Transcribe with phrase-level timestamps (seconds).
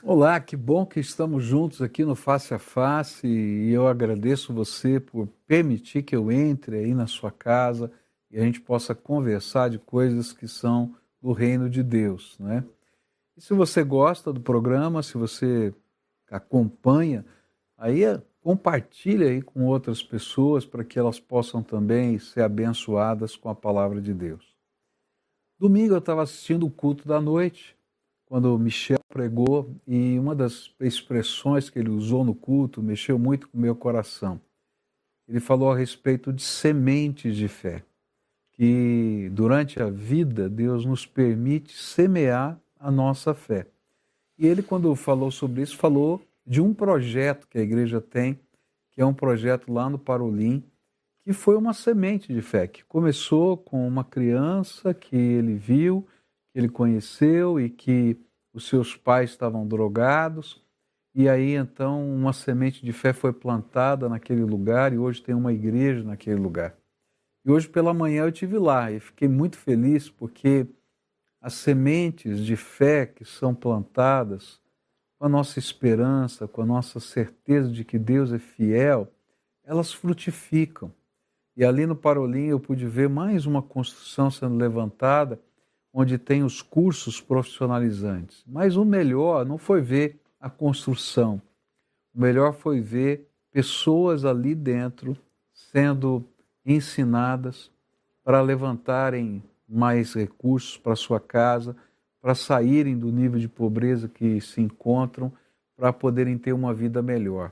[0.00, 5.00] Olá, que bom que estamos juntos aqui no Face a Face e eu agradeço você
[5.00, 7.90] por permitir que eu entre aí na sua casa
[8.30, 12.64] e a gente possa conversar de coisas que são do reino de Deus, né?
[13.36, 15.74] E se você gosta do programa, se você
[16.30, 17.26] acompanha,
[17.76, 23.48] aí é, compartilha aí com outras pessoas para que elas possam também ser abençoadas com
[23.48, 24.56] a palavra de Deus.
[25.58, 27.76] Domingo eu estava assistindo o culto da noite,
[28.28, 33.56] quando Michel pregou, e uma das expressões que ele usou no culto mexeu muito com
[33.56, 34.38] o meu coração.
[35.26, 37.82] Ele falou a respeito de sementes de fé,
[38.52, 43.66] que durante a vida Deus nos permite semear a nossa fé.
[44.38, 48.38] E ele, quando falou sobre isso, falou de um projeto que a igreja tem,
[48.92, 50.62] que é um projeto lá no Parolim,
[51.24, 56.06] que foi uma semente de fé, que começou com uma criança que ele viu,
[56.58, 58.16] ele conheceu e que
[58.52, 60.62] os seus pais estavam drogados.
[61.14, 65.52] E aí então uma semente de fé foi plantada naquele lugar e hoje tem uma
[65.52, 66.76] igreja naquele lugar.
[67.44, 70.66] E hoje pela manhã eu tive lá e fiquei muito feliz porque
[71.40, 74.60] as sementes de fé que são plantadas
[75.18, 79.12] com a nossa esperança, com a nossa certeza de que Deus é fiel,
[79.64, 80.92] elas frutificam.
[81.56, 85.40] E ali no Parolim eu pude ver mais uma construção sendo levantada,
[86.00, 88.44] onde tem os cursos profissionalizantes.
[88.46, 91.42] Mas o melhor não foi ver a construção,
[92.14, 95.16] o melhor foi ver pessoas ali dentro
[95.52, 96.24] sendo
[96.64, 97.68] ensinadas
[98.22, 101.74] para levantarem mais recursos para sua casa,
[102.22, 105.32] para saírem do nível de pobreza que se encontram,
[105.76, 107.50] para poderem ter uma vida melhor.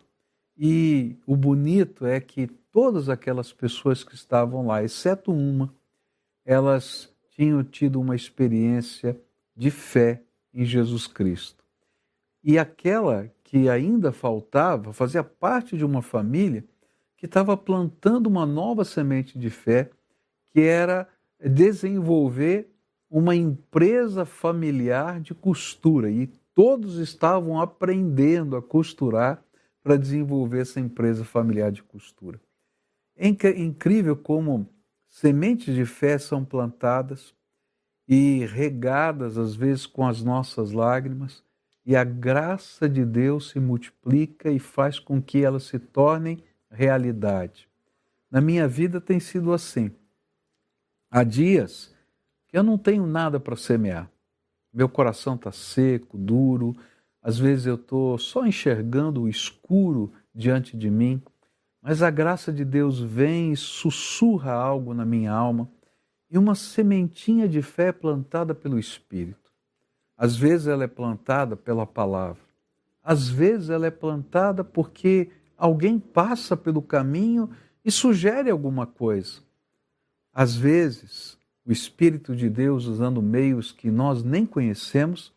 [0.57, 5.75] E o bonito é que todas aquelas pessoas que estavam lá, exceto uma,
[6.45, 9.21] elas tinham tido uma experiência
[9.55, 10.23] de fé
[10.55, 11.63] em Jesus Cristo.
[12.43, 16.65] E aquela que ainda faltava fazia parte de uma família
[17.17, 19.91] que estava plantando uma nova semente de fé,
[20.53, 21.07] que era
[21.39, 22.71] desenvolver
[23.11, 26.11] uma empresa familiar de costura.
[26.11, 29.43] E todos estavam aprendendo a costurar
[29.83, 32.41] para desenvolver essa empresa familiar de costura.
[33.15, 34.69] É incrível como
[35.17, 37.35] sementes de fé são plantadas
[38.07, 41.43] e regadas, às vezes, com as nossas lágrimas,
[41.87, 47.67] e a graça de Deus se multiplica e faz com que elas se tornem realidade.
[48.31, 49.91] Na minha vida tem sido assim.
[51.11, 51.95] Há dias
[52.47, 54.11] que eu não tenho nada para semear.
[54.71, 56.77] Meu coração está seco, duro,
[57.23, 61.23] às vezes eu estou só enxergando o escuro diante de mim
[61.89, 65.71] mas a graça de Deus vem e sussurra algo na minha alma
[66.29, 69.53] e uma sementinha de fé plantada pelo Espírito.
[70.17, 72.43] Às vezes ela é plantada pela palavra,
[73.05, 77.49] às vezes ela é plantada porque alguém passa pelo caminho
[77.85, 79.41] e sugere alguma coisa.
[80.33, 85.33] Às vezes, o Espírito de Deus, usando meios que nós nem conhecemos,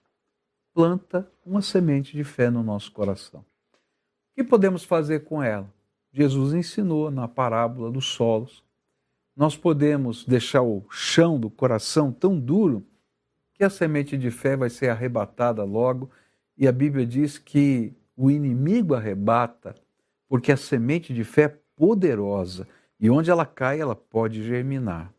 [0.73, 3.41] planta uma semente de fé no nosso coração.
[3.41, 3.45] O
[4.35, 5.71] que podemos fazer com ela?
[6.11, 8.63] Jesus ensinou na parábola dos solos.
[9.35, 12.85] Nós podemos deixar o chão do coração tão duro
[13.53, 16.09] que a semente de fé vai ser arrebatada logo,
[16.57, 19.75] e a Bíblia diz que o inimigo arrebata,
[20.27, 22.67] porque a semente de fé é poderosa
[22.99, 25.13] e onde ela cai, ela pode germinar.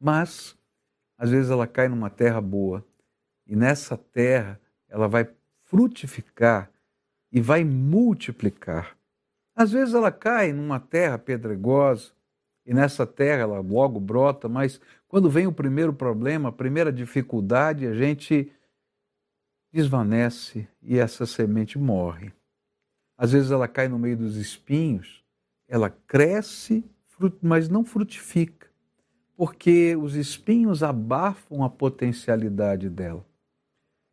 [0.00, 0.56] Mas,
[1.18, 2.84] às vezes, ela cai numa terra boa
[3.46, 5.28] e nessa terra ela vai
[5.64, 6.70] frutificar
[7.32, 8.96] e vai multiplicar.
[9.56, 12.12] Às vezes ela cai numa terra pedregosa
[12.66, 17.86] e nessa terra ela logo brota, mas quando vem o primeiro problema, a primeira dificuldade,
[17.86, 18.52] a gente
[19.72, 22.32] desvanece e essa semente morre.
[23.16, 25.24] Às vezes ela cai no meio dos espinhos,
[25.66, 26.84] ela cresce,
[27.40, 28.68] mas não frutifica,
[29.34, 33.24] porque os espinhos abafam a potencialidade dela.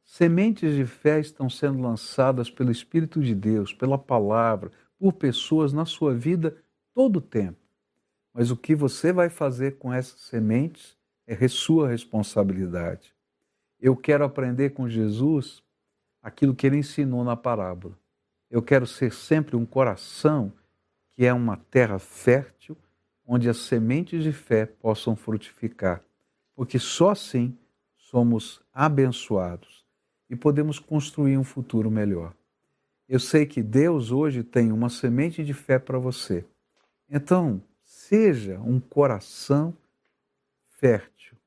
[0.06, 4.72] Sementes de fé estão sendo lançadas pelo Espírito de Deus, pela palavra,
[5.04, 6.56] por pessoas na sua vida
[6.94, 7.60] todo o tempo.
[8.34, 10.96] Mas o que você vai fazer com essas sementes
[11.28, 13.14] é sua responsabilidade.
[13.82, 15.62] Eu quero aprender com Jesus
[16.22, 18.00] aquilo que ele ensinou na parábola.
[18.50, 20.54] Eu quero ser sempre um coração
[21.12, 22.78] que é uma terra fértil,
[23.28, 26.02] onde as sementes de fé possam frutificar,
[26.56, 27.58] porque só assim
[27.98, 29.86] somos abençoados
[30.30, 32.34] e podemos construir um futuro melhor.
[33.08, 36.46] Eu sei que Deus hoje tem uma semente de fé para você.
[37.10, 39.76] Então, seja um coração
[40.80, 41.38] fértil,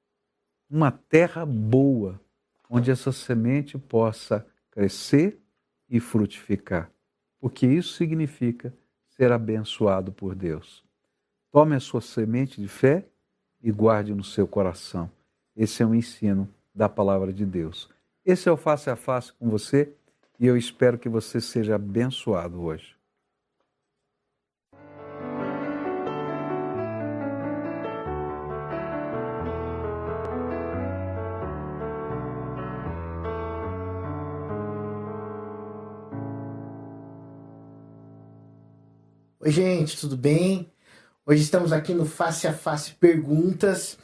[0.68, 2.20] uma terra boa,
[2.68, 5.38] onde essa semente possa crescer
[5.88, 6.90] e frutificar.
[7.40, 8.72] Porque isso significa
[9.08, 10.84] ser abençoado por Deus.
[11.50, 13.04] Tome a sua semente de fé
[13.62, 15.10] e guarde no seu coração.
[15.56, 17.88] Esse é um ensino da palavra de Deus.
[18.24, 19.92] Esse é o face a face com você
[20.38, 22.94] e eu espero que você seja abençoado hoje.
[39.40, 40.72] Oi, gente, tudo bem?
[41.24, 43.96] Hoje estamos aqui no Face a Face Perguntas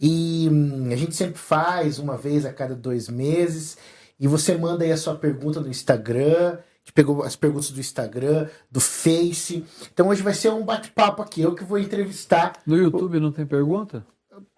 [0.00, 3.78] e hum, a gente sempre faz uma vez a cada dois meses
[4.22, 6.58] e você manda aí a sua pergunta no Instagram.
[6.78, 9.64] Gente pegou as perguntas do Instagram, do Face.
[9.92, 11.40] Então hoje vai ser um bate-papo aqui.
[11.40, 12.52] Eu que vou entrevistar.
[12.64, 14.06] No YouTube não tem pergunta?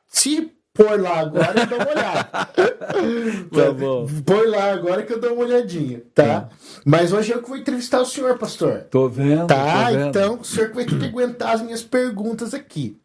[0.06, 2.28] Se pôr lá agora eu dou uma olhada.
[3.50, 4.06] tá bom.
[4.26, 6.50] Põe lá agora que eu dou uma olhadinha, tá?
[6.84, 8.82] Mas hoje eu que vou entrevistar o senhor, pastor.
[8.90, 9.46] Tô vendo.
[9.46, 10.08] Tá, tô vendo.
[10.08, 13.00] então o senhor que vai ter que aguentar as minhas perguntas aqui.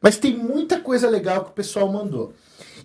[0.00, 2.32] Mas tem muita coisa legal que o pessoal mandou.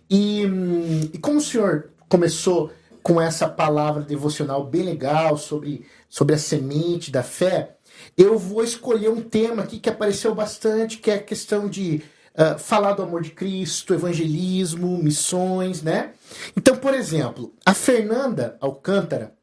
[0.09, 2.71] E, hum, e como o senhor começou
[3.03, 7.75] com essa palavra devocional bem legal sobre, sobre a semente da fé,
[8.17, 12.03] eu vou escolher um tema aqui que apareceu bastante, que é a questão de
[12.33, 16.13] uh, falar do amor de Cristo, evangelismo, missões, né?
[16.55, 19.33] Então, por exemplo, a Fernanda Alcântara,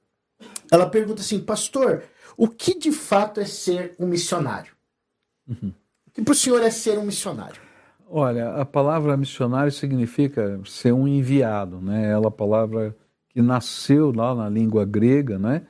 [0.70, 2.04] ela pergunta assim, pastor,
[2.36, 4.72] o que de fato é ser um missionário?
[5.48, 5.72] Uhum.
[6.06, 7.60] O que para o senhor é ser um missionário?
[8.10, 12.10] Olha, a palavra missionário significa ser um enviado, né?
[12.10, 12.96] Ela é a palavra
[13.38, 15.62] que nasceu lá na língua grega, né?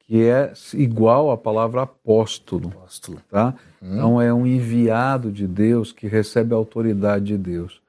[0.00, 3.20] Que é igual à palavra apóstolo, Apóstolo.
[3.30, 3.54] tá?
[3.80, 3.94] Hum.
[3.94, 7.80] Então é um enviado de Deus que recebe a autoridade de Deus.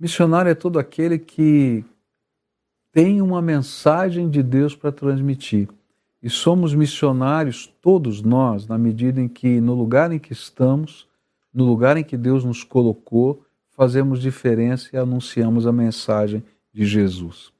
[0.00, 1.84] Missionário é todo aquele que
[2.90, 5.68] tem uma mensagem de Deus para transmitir.
[6.22, 11.06] E somos missionários, todos nós, na medida em que, no lugar em que estamos,
[11.52, 17.54] no lugar em que Deus nos colocou, fazemos diferença e anunciamos a mensagem de Jesus.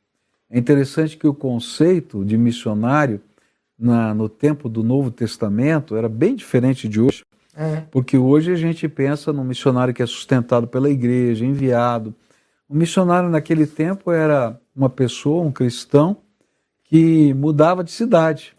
[0.51, 3.21] É interessante que o conceito de missionário
[3.79, 7.25] na, no tempo do Novo Testamento era bem diferente de hoje,
[7.55, 7.83] É.
[7.91, 12.15] porque hoje a gente pensa num missionário que é sustentado pela igreja, enviado.
[12.69, 16.19] O missionário naquele tempo era uma pessoa, um cristão,
[16.85, 18.55] que mudava de cidade,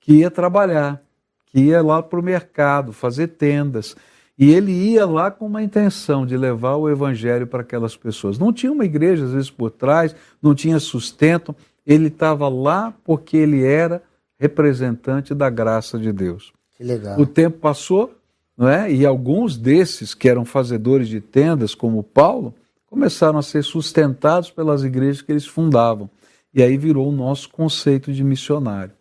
[0.00, 1.00] que ia trabalhar,
[1.46, 3.96] que ia lá para o mercado, fazer tendas.
[4.40, 8.38] E ele ia lá com uma intenção de levar o evangelho para aquelas pessoas.
[8.38, 11.54] Não tinha uma igreja, às vezes, por trás, não tinha sustento.
[11.86, 14.02] Ele estava lá porque ele era
[14.38, 16.54] representante da graça de Deus.
[16.74, 17.20] Que legal.
[17.20, 18.14] O tempo passou,
[18.56, 18.90] não é?
[18.90, 22.54] E alguns desses que eram fazedores de tendas, como Paulo,
[22.86, 26.08] começaram a ser sustentados pelas igrejas que eles fundavam.
[26.54, 28.94] E aí virou o nosso conceito de missionário.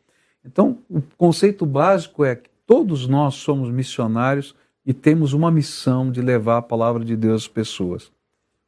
[0.45, 4.53] Então, o conceito básico é que todos nós somos missionários
[4.89, 8.11] e temos uma missão de levar a palavra de Deus às pessoas.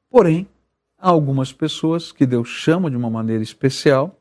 [0.07, 0.47] Porém,
[0.95, 4.19] há algumas pessoas que Deus chama de uma maneira especial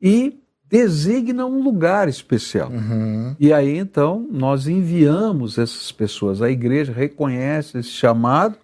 [0.00, 2.70] e designa um lugar especial.
[2.70, 3.34] Uhum.
[3.40, 6.40] E aí então nós enviamos essas pessoas.
[6.40, 8.56] A igreja reconhece esse chamado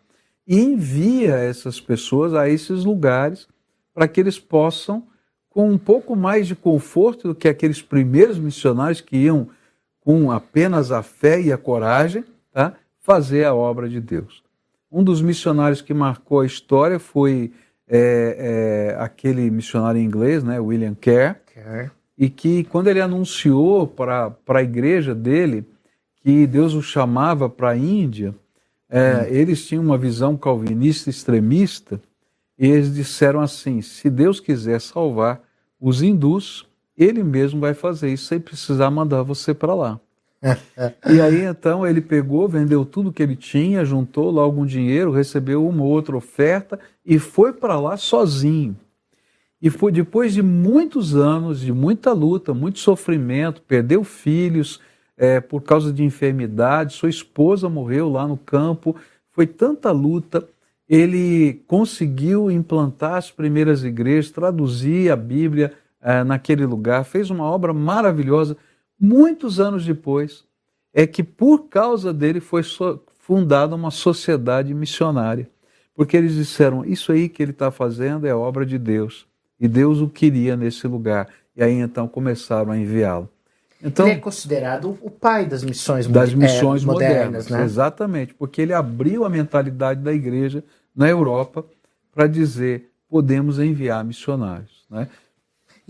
[0.47, 3.49] e envia essas pessoas a esses lugares
[3.93, 5.03] para que eles possam,
[5.49, 9.49] com um pouco mais de conforto do que aqueles primeiros missionários que iam
[9.99, 12.25] com apenas a fé e a coragem?
[13.11, 14.41] Fazer a obra de Deus.
[14.91, 17.51] Um dos missionários que marcou a história foi
[17.89, 21.91] é, é, aquele missionário inglês, né, William Kerr, Quer.
[22.17, 25.67] e que quando ele anunciou para a igreja dele
[26.23, 28.33] que Deus o chamava para a Índia,
[28.89, 32.01] é, eles tinham uma visão calvinista extremista
[32.57, 35.41] e eles disseram assim: se Deus quiser salvar
[35.81, 36.65] os hindus,
[36.97, 40.01] ele mesmo vai fazer isso sem precisar mandar você para lá.
[41.07, 45.67] E aí então ele pegou, vendeu tudo que ele tinha, juntou lá algum dinheiro, recebeu
[45.67, 48.77] uma ou outra oferta e foi para lá sozinho.
[49.61, 54.81] E foi depois de muitos anos, de muita luta, muito sofrimento, perdeu filhos
[55.19, 58.97] é, por causa de enfermidade, sua esposa morreu lá no campo,
[59.31, 60.49] foi tanta luta.
[60.89, 67.75] Ele conseguiu implantar as primeiras igrejas, traduzir a Bíblia é, naquele lugar, fez uma obra
[67.75, 68.57] maravilhosa.
[69.01, 70.45] Muitos anos depois,
[70.93, 72.63] é que por causa dele foi
[73.19, 75.49] fundada uma sociedade missionária.
[75.95, 79.27] Porque eles disseram: Isso aí que ele está fazendo é obra de Deus.
[79.59, 81.29] E Deus o queria nesse lugar.
[81.57, 83.29] E aí então começaram a enviá-lo.
[83.83, 87.65] Então, Ele é considerado o pai das missões, das mo- é, missões modernas, né?
[87.65, 90.63] exatamente, porque ele abriu a mentalidade da igreja
[90.95, 91.65] na Europa
[92.15, 95.09] para dizer podemos enviar missionários, né?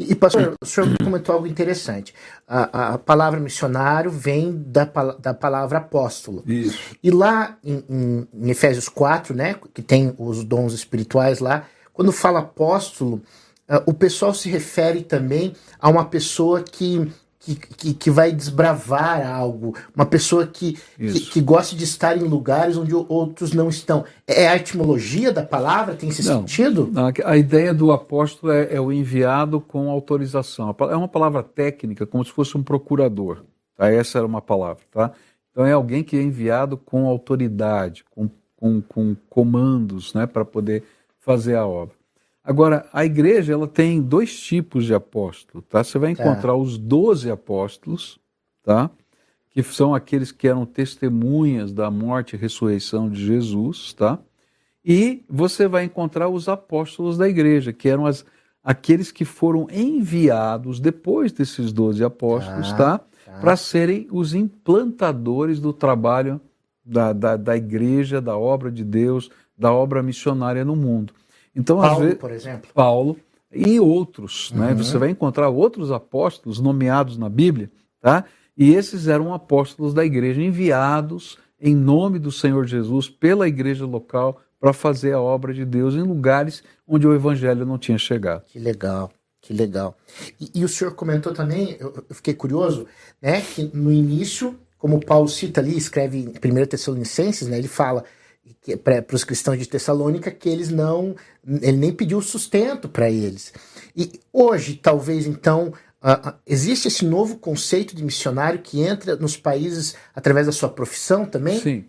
[0.08, 2.14] E, pastor, o senhor comentou algo interessante.
[2.48, 4.84] A, a palavra missionário vem da,
[5.18, 6.42] da palavra apóstolo.
[6.46, 6.96] Isso.
[7.02, 12.12] E lá em, em, em Efésios 4, né, que tem os dons espirituais lá, quando
[12.12, 13.20] fala apóstolo,
[13.68, 19.26] uh, o pessoal se refere também a uma pessoa que que, que, que, vai desbravar
[19.26, 24.04] algo, uma pessoa que, que, que, gosta de estar em lugares onde outros não estão.
[24.26, 25.94] É a etimologia da palavra?
[25.94, 26.90] Tem esse não, sentido?
[26.92, 30.76] Não, a ideia do apóstolo é, é, o enviado com autorização.
[30.90, 33.42] É uma palavra técnica, como se fosse um procurador.
[33.74, 33.90] Tá?
[33.90, 34.82] Essa era uma palavra.
[34.90, 35.12] Tá?
[35.50, 40.84] Então é alguém que é enviado com autoridade, com, com, com comandos né, para poder
[41.18, 41.99] fazer a obra.
[42.42, 45.84] Agora, a igreja ela tem dois tipos de apóstolo, tá?
[45.84, 46.56] Você vai encontrar é.
[46.56, 48.18] os doze apóstolos,
[48.62, 48.90] tá?
[49.50, 54.18] Que são aqueles que eram testemunhas da morte e ressurreição de Jesus, tá?
[54.84, 58.24] E você vai encontrar os apóstolos da igreja, que eram as,
[58.64, 62.98] aqueles que foram enviados depois desses doze apóstolos, ah, tá?
[62.98, 63.40] tá?
[63.40, 66.40] Para serem os implantadores do trabalho
[66.82, 71.12] da, da, da igreja, da obra de Deus, da obra missionária no mundo.
[71.54, 72.70] Então, Paulo, às vezes, por exemplo.
[72.72, 73.16] Paulo
[73.52, 74.60] e outros, né?
[74.60, 74.66] uhum.
[74.68, 74.74] né?
[74.74, 78.24] Você vai encontrar outros apóstolos nomeados na Bíblia, tá?
[78.56, 84.40] E esses eram apóstolos da igreja enviados em nome do Senhor Jesus pela igreja local
[84.60, 88.44] para fazer a obra de Deus em lugares onde o evangelho não tinha chegado.
[88.44, 89.10] Que legal.
[89.40, 89.96] Que legal.
[90.38, 92.86] E, e o senhor comentou também, eu, eu, fiquei curioso,
[93.22, 98.04] né, que no início, como Paulo cita ali, escreve em 1 Tessalonicenses, né, ele fala
[98.82, 101.14] para os cristãos de Tessalônica que eles não,
[101.46, 103.52] ele nem pediu sustento para eles.
[103.96, 109.96] E hoje, talvez então, uh, existe esse novo conceito de missionário que entra nos países
[110.14, 111.58] através da sua profissão também?
[111.58, 111.84] Sim.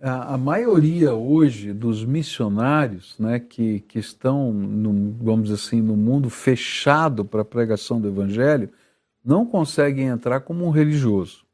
[0.00, 5.96] A, a maioria hoje dos missionários né, que, que estão, no, vamos dizer assim, no
[5.96, 8.68] mundo fechado para a pregação do evangelho,
[9.24, 11.46] não conseguem entrar como um religioso.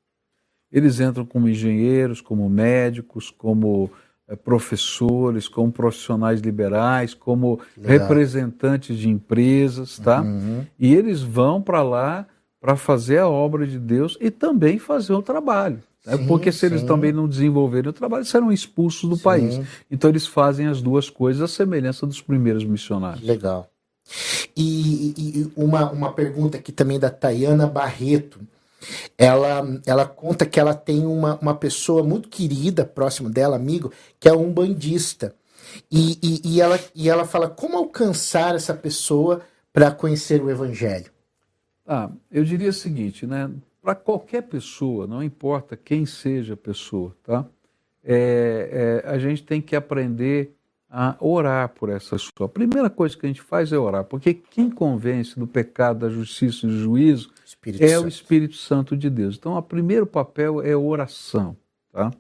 [0.71, 3.90] Eles entram como engenheiros, como médicos, como
[4.36, 7.98] professores, como profissionais liberais, como Legal.
[7.98, 10.22] representantes de empresas, tá?
[10.22, 10.64] Uhum.
[10.78, 12.26] E eles vão para lá
[12.60, 15.82] para fazer a obra de Deus e também fazer o trabalho.
[16.06, 16.16] Né?
[16.16, 16.66] Sim, Porque se sim.
[16.66, 19.22] eles também não desenvolverem o trabalho, serão expulsos do sim.
[19.22, 19.60] país.
[19.90, 23.26] Então eles fazem as duas coisas, a semelhança dos primeiros missionários.
[23.26, 23.68] Legal.
[24.56, 28.40] E, e uma, uma pergunta aqui também da Tayana Barreto
[29.16, 34.28] ela, ela conta que ela tem uma, uma pessoa muito querida próximo dela, amigo, que
[34.28, 35.34] é um bandista.
[35.90, 41.10] E, e, e, ela, e ela fala como alcançar essa pessoa para conhecer o evangelho.
[41.86, 43.50] Ah, eu diria o seguinte, né?
[43.80, 47.44] Para qualquer pessoa, não importa quem seja a pessoa, tá?
[48.04, 50.54] É, é, a gente tem que aprender
[50.94, 52.44] a orar por essa pessoa.
[52.44, 56.11] A primeira coisa que a gente faz é orar, porque quem convence do pecado, da
[56.11, 58.04] justiça e do juízo Espírito é Santo.
[58.04, 59.37] o Espírito Santo de Deus.
[59.38, 61.56] Então, o primeiro papel é oração.
[61.90, 62.11] Tá?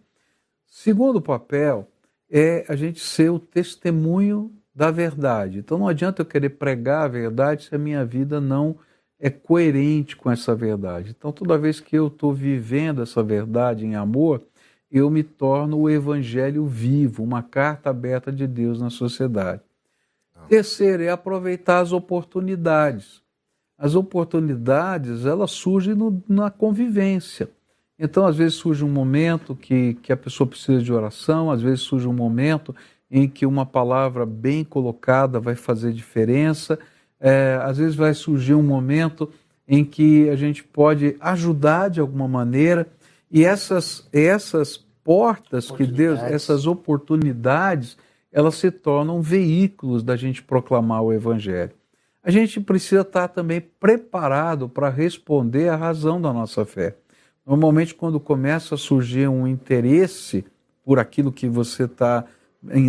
[0.66, 1.86] Segundo papel
[2.30, 5.58] é a gente ser o testemunho da verdade.
[5.58, 8.78] Então, não adianta eu querer pregar a verdade se a minha vida não
[9.20, 11.14] é coerente com essa verdade.
[11.16, 14.42] Então, toda vez que eu estou vivendo essa verdade em amor,
[14.92, 19.62] eu me torno o evangelho vivo, uma carta aberta de Deus na sociedade.
[20.48, 23.22] Terceiro é aproveitar as oportunidades
[23.82, 27.50] as oportunidades elas surgem no, na convivência.
[27.98, 31.80] Então, às vezes surge um momento que, que a pessoa precisa de oração, às vezes
[31.80, 32.72] surge um momento
[33.10, 36.78] em que uma palavra bem colocada vai fazer diferença,
[37.18, 39.28] é, às vezes vai surgir um momento
[39.66, 42.86] em que a gente pode ajudar de alguma maneira,
[43.28, 47.96] e essas, essas portas que Deus, essas oportunidades,
[48.30, 51.72] elas se tornam veículos da gente proclamar o Evangelho
[52.22, 56.96] a gente precisa estar também preparado para responder à razão da nossa fé.
[57.44, 60.44] Normalmente, quando começa a surgir um interesse
[60.84, 62.24] por aquilo que você está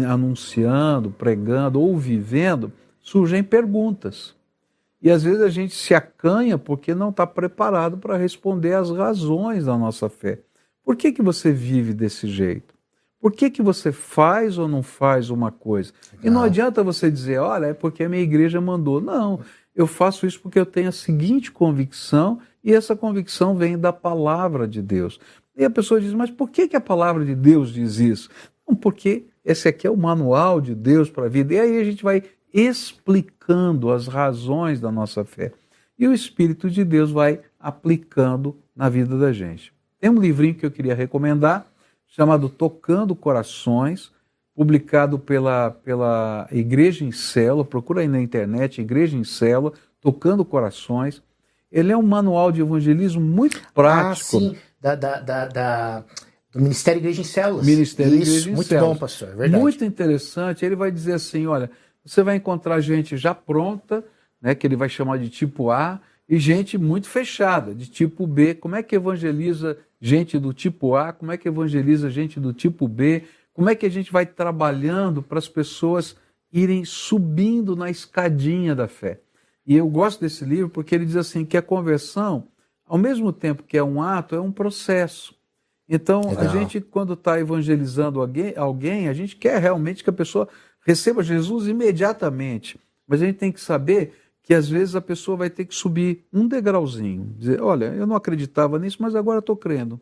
[0.07, 4.35] anunciando, pregando ou vivendo, surgem perguntas.
[5.01, 9.65] E às vezes a gente se acanha porque não está preparado para responder às razões
[9.65, 10.39] da nossa fé.
[10.83, 12.73] Por que, que você vive desse jeito?
[13.19, 15.93] Por que, que você faz ou não faz uma coisa?
[16.11, 16.25] Legal.
[16.25, 18.99] E não adianta você dizer, olha, é porque a minha igreja mandou.
[18.99, 19.39] Não,
[19.73, 24.67] eu faço isso porque eu tenho a seguinte convicção e essa convicção vem da palavra
[24.67, 25.19] de Deus.
[25.55, 28.29] E a pessoa diz, mas por que, que a palavra de Deus diz isso?
[28.67, 31.53] Não, porque esse aqui é o manual de Deus para a vida.
[31.53, 35.53] E aí a gente vai explicando as razões da nossa fé.
[35.97, 39.73] E o Espírito de Deus vai aplicando na vida da gente.
[40.03, 41.65] Tem um livrinho que eu queria recomendar,
[42.05, 44.11] chamado Tocando Corações,
[44.53, 51.23] publicado pela, pela Igreja em Célula, procura aí na internet, Igreja em Célula, Tocando Corações.
[51.71, 54.35] Ele é um manual de evangelismo muito prático.
[54.35, 56.03] Ah, sim, da, da, da, da
[56.51, 57.65] do Ministério Igreja em Células.
[57.65, 58.93] Ministério Isso, Igreja em muito Células.
[58.93, 59.61] bom, pastor, é verdade.
[59.63, 60.65] Muito interessante.
[60.65, 61.71] Ele vai dizer assim, olha,
[62.05, 64.03] você vai encontrar gente já pronta,
[64.41, 68.53] né, que ele vai chamar de tipo A, e gente muito fechada, de tipo B.
[68.53, 71.13] Como é que evangeliza gente do tipo A?
[71.13, 73.23] Como é que evangeliza gente do tipo B?
[73.53, 76.17] Como é que a gente vai trabalhando para as pessoas
[76.51, 79.21] irem subindo na escadinha da fé?
[79.65, 82.49] E eu gosto desse livro porque ele diz assim que a conversão,
[82.85, 85.33] ao mesmo tempo que é um ato, é um processo.
[85.87, 86.43] Então, Legal.
[86.43, 90.49] a gente, quando está evangelizando alguém, alguém, a gente quer realmente que a pessoa
[90.85, 92.77] receba Jesus imediatamente.
[93.07, 96.25] Mas a gente tem que saber que às vezes a pessoa vai ter que subir
[96.31, 97.33] um degrauzinho.
[97.37, 99.99] Dizer, olha, eu não acreditava nisso, mas agora estou crendo.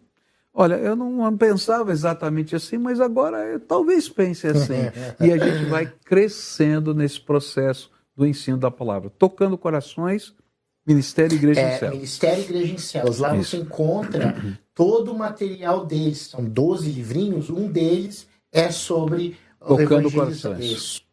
[0.54, 4.91] Olha, eu não pensava exatamente assim, mas agora eu talvez pense assim.
[5.19, 10.34] e a gente vai crescendo nesse processo do ensino da palavra, tocando corações,
[10.86, 11.93] Ministério Igreja é, em Céus.
[11.93, 13.19] Ministério Igreja em Céus.
[13.19, 13.51] Lá Isso.
[13.51, 14.36] você encontra
[14.75, 16.27] todo o material deles.
[16.27, 20.65] São 12 livrinhos, um deles é sobre tocando corações.
[20.65, 21.11] Isso.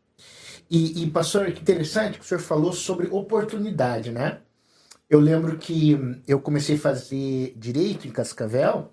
[0.71, 4.39] E, e, pastor, que interessante que o senhor falou sobre oportunidade, né?
[5.09, 8.93] Eu lembro que eu comecei a fazer direito em Cascavel,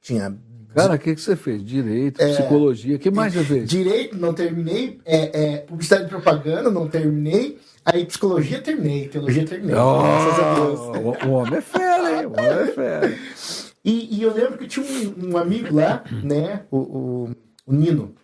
[0.00, 0.38] tinha
[0.74, 1.64] Cara, o que, que você fez?
[1.64, 3.70] Direito, é, psicologia, o que mais você fez?
[3.70, 5.00] Direito, não terminei.
[5.04, 7.58] É, é, publicidade e propaganda, não terminei.
[7.84, 9.76] Aí psicologia terminei, teologia terminei.
[9.76, 10.80] Oh, graças a Deus.
[10.80, 12.26] O, o, homem é fera, hein?
[12.26, 13.18] O homem é fera.
[13.86, 16.62] E, e eu lembro que tinha um, um amigo lá, né?
[16.70, 17.30] O, o,
[17.66, 18.14] o, Nino.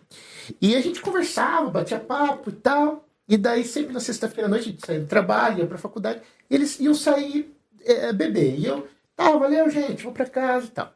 [0.61, 3.07] E a gente conversava, batia papo e tal.
[3.27, 6.21] E daí, sempre na sexta-feira à noite, a gente saía do trabalho, ia pra faculdade.
[6.49, 8.59] Eles iam sair é, beber.
[8.59, 10.93] E eu, tá, valeu, gente, vou pra casa e tal.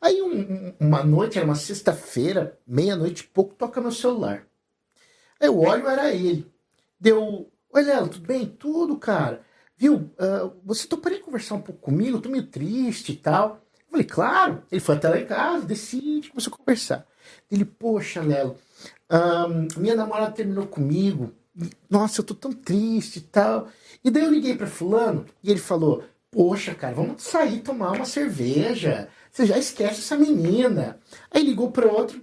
[0.00, 4.46] Aí um, uma noite, era uma sexta-feira, meia-noite pouco, toca meu celular.
[5.40, 6.52] Aí eu olho, era ele.
[7.00, 8.46] Deu, oi Léo, tudo bem?
[8.46, 9.42] Tudo, cara.
[9.76, 12.18] Viu, uh, você toparia conversar um pouco comigo?
[12.18, 13.66] Eu tô meio triste e tal.
[13.78, 14.62] Eu falei, claro.
[14.70, 17.06] Ele foi até lá em casa, decide, começou a conversar.
[17.50, 18.56] Ele, poxa, Lelo,
[19.76, 21.32] minha namorada terminou comigo.
[21.88, 23.68] Nossa, eu tô tão triste e tal.
[24.02, 28.04] E daí eu liguei para fulano e ele falou, poxa, cara, vamos sair tomar uma
[28.04, 29.08] cerveja.
[29.30, 30.98] Você já esquece essa menina.
[31.30, 32.20] Aí ligou para outro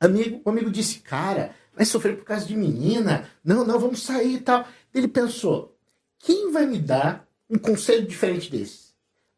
[0.00, 3.30] amigo, o amigo disse, cara, vai sofrer por causa de menina.
[3.44, 4.66] Não, não, vamos sair e tal.
[4.92, 5.76] Ele pensou,
[6.18, 8.90] quem vai me dar um conselho diferente desse?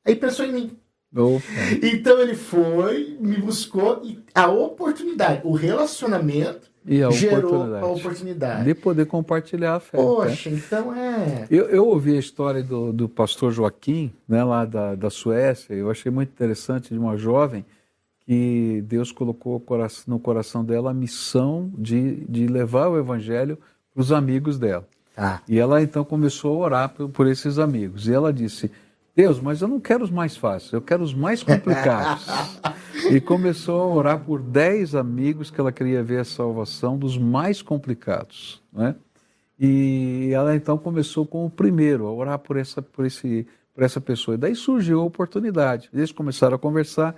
[0.04, 0.78] Aí pensou em mim.
[1.14, 1.44] Opa.
[1.82, 7.84] Então ele foi, me buscou e a oportunidade, o relacionamento e a gerou oportunidade.
[7.84, 8.64] a oportunidade.
[8.64, 9.98] De poder compartilhar a fé.
[9.98, 10.56] Poxa, né?
[10.56, 11.46] então é.
[11.50, 15.90] Eu, eu ouvi a história do, do pastor Joaquim, né, lá da, da Suécia, eu
[15.90, 17.64] achei muito interessante de uma jovem
[18.24, 19.62] que Deus colocou
[20.06, 23.58] no coração dela a missão de, de levar o evangelho
[23.92, 24.86] para os amigos dela.
[25.16, 25.40] Ah.
[25.46, 28.08] E ela então começou a orar por, por esses amigos.
[28.08, 28.70] E ela disse:
[29.14, 32.26] Deus, mas eu não quero os mais fáceis, eu quero os mais complicados.
[33.10, 37.60] e começou a orar por dez amigos que ela queria ver a salvação dos mais
[37.60, 38.62] complicados.
[38.72, 38.94] Né?
[39.58, 44.00] E ela então começou com o primeiro, a orar por essa, por esse, por essa
[44.00, 44.34] pessoa.
[44.34, 45.90] E daí surgiu a oportunidade.
[45.92, 47.14] Eles começaram a conversar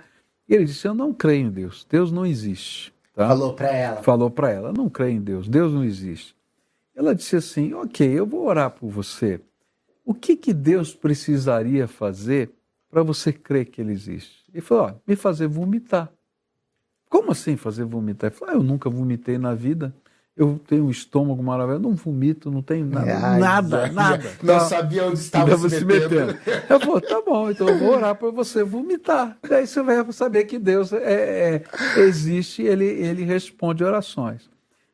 [0.47, 2.93] e ele disse: Eu não creio em Deus, Deus não existe.
[3.13, 3.27] Tá?
[3.29, 4.03] Falou para ela.
[4.03, 6.35] Falou para ela: Não creio em Deus, Deus não existe.
[6.93, 9.39] Ela disse assim: Ok, eu vou orar por você
[10.05, 12.51] o que, que Deus precisaria fazer
[12.89, 14.45] para você crer que Ele existe?
[14.53, 16.09] Ele falou: ó, me fazer vomitar.
[17.09, 18.29] Como assim fazer vomitar?
[18.29, 19.93] Ele falou: ah, eu nunca vomitei na vida.
[20.37, 24.31] Eu tenho um estômago maravilhoso, não vomito, não tenho nada, Ai, nada, nada.
[24.43, 26.25] Não, não sabia onde estava se, se metendo.
[26.25, 26.63] metendo.
[26.69, 29.37] Eu falei, tá bom, então eu vou orar para você vomitar.
[29.47, 31.63] Daí você vai saber que Deus é,
[31.95, 34.49] é, existe, ele, ele responde orações.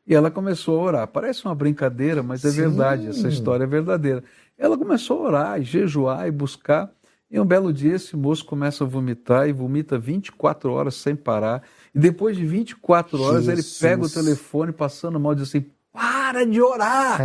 [0.06, 1.08] E ela começou a orar.
[1.08, 2.60] Parece uma brincadeira, mas é Sim.
[2.60, 4.22] verdade, essa história é verdadeira.
[4.58, 6.90] Ela começou a orar, e jejuar e buscar.
[7.30, 11.62] E um belo dia esse moço começa a vomitar e vomita 24 horas sem parar.
[11.94, 13.80] E depois de 24 horas Jesus.
[13.82, 17.20] ele pega o telefone passando mal e diz assim: para de orar!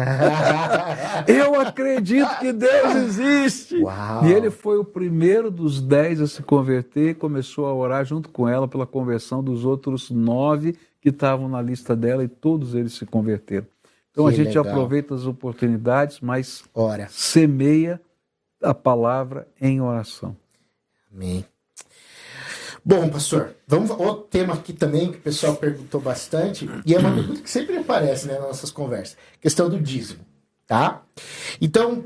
[1.28, 3.78] Eu acredito que Deus existe!
[3.78, 4.26] Uau.
[4.26, 8.30] E ele foi o primeiro dos dez a se converter e começou a orar junto
[8.30, 12.94] com ela pela conversão dos outros nove que estavam na lista dela e todos eles
[12.94, 13.68] se converteram.
[14.18, 14.68] Então que a gente legal.
[14.68, 17.08] aproveita as oportunidades, mas Ora.
[17.12, 18.02] semeia
[18.64, 20.36] a palavra em oração.
[21.14, 21.46] Amém.
[22.84, 27.14] Bom, pastor, vamos outro tema aqui também que o pessoal perguntou bastante e é uma
[27.14, 30.26] pergunta que sempre aparece né, nas nossas conversas, questão do dízimo,
[30.66, 31.04] tá?
[31.62, 32.06] Então,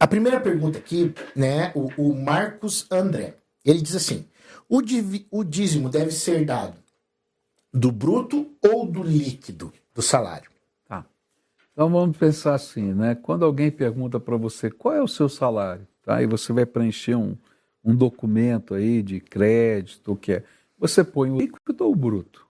[0.00, 4.26] a primeira pergunta aqui, né, o, o Marcos André, ele diz assim:
[4.68, 6.76] o, div, o dízimo deve ser dado
[7.72, 10.49] Do bruto ou do líquido do salário?
[11.80, 13.14] Então vamos pensar assim, né?
[13.14, 16.22] Quando alguém pergunta para você qual é o seu salário, tá?
[16.22, 17.34] E você vai preencher um,
[17.82, 20.44] um documento aí de crédito, o que é?
[20.78, 22.46] Você põe o líquido ou o bruto?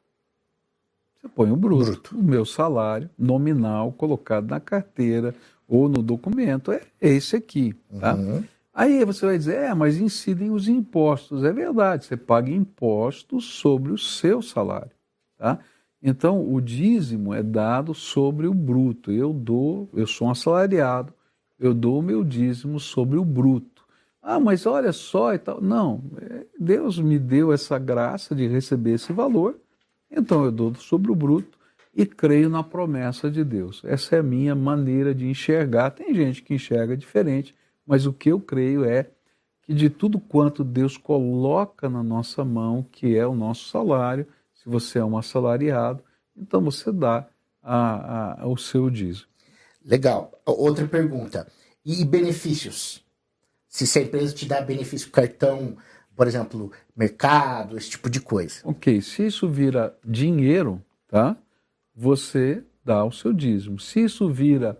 [1.14, 1.92] Você põe o bruto.
[1.92, 2.18] bruto.
[2.18, 5.32] O meu salário nominal colocado na carteira
[5.68, 8.16] ou no documento é esse aqui, tá?
[8.16, 8.42] Uhum.
[8.74, 11.44] Aí você vai dizer, é, mas incidem os impostos.
[11.44, 14.90] É verdade, você paga impostos sobre o seu salário,
[15.38, 15.60] tá?
[16.02, 19.12] Então, o dízimo é dado sobre o bruto.
[19.12, 21.12] Eu dou, eu sou um assalariado,
[21.58, 23.84] eu dou o meu dízimo sobre o bruto.
[24.22, 25.60] Ah, mas olha só e tal.
[25.60, 29.58] Não, é, Deus me deu essa graça de receber esse valor,
[30.10, 31.58] então eu dou sobre o bruto
[31.94, 33.82] e creio na promessa de Deus.
[33.84, 35.90] Essa é a minha maneira de enxergar.
[35.90, 37.54] Tem gente que enxerga diferente,
[37.86, 39.10] mas o que eu creio é
[39.62, 44.26] que de tudo quanto Deus coloca na nossa mão, que é o nosso salário,
[44.70, 46.02] você é um assalariado,
[46.36, 47.26] então você dá
[47.62, 49.26] a, a, o seu dízimo.
[49.84, 50.32] Legal.
[50.46, 51.46] Outra pergunta.
[51.84, 53.04] E benefícios?
[53.68, 55.76] Se essa empresa te dá benefício, cartão,
[56.14, 58.60] por exemplo, mercado, esse tipo de coisa.
[58.64, 61.36] Ok, se isso vira dinheiro, tá?
[61.94, 63.78] Você dá o seu dízimo.
[63.78, 64.78] Se isso vira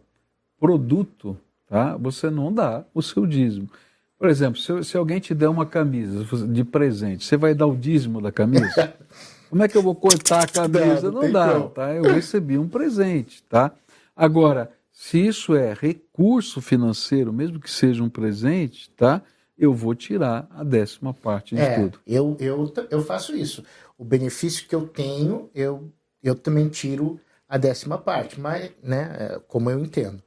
[0.58, 1.96] produto, tá?
[1.96, 3.70] Você não dá o seu dízimo.
[4.18, 7.76] Por exemplo, se, se alguém te der uma camisa de presente, você vai dar o
[7.76, 8.94] dízimo da camisa?
[9.50, 11.10] Como é que eu vou cortar a camisa?
[11.10, 11.92] Não, não dá, tá?
[11.92, 13.72] Eu recebi um presente, tá?
[14.14, 19.20] Agora, se isso é recurso financeiro, mesmo que seja um presente, tá?
[19.58, 21.98] Eu vou tirar a décima parte de é, tudo.
[22.06, 23.64] Eu, eu, eu faço isso.
[23.98, 25.90] O benefício que eu tenho, eu,
[26.22, 30.22] eu também tiro a décima parte, mas, né, é, como eu entendo.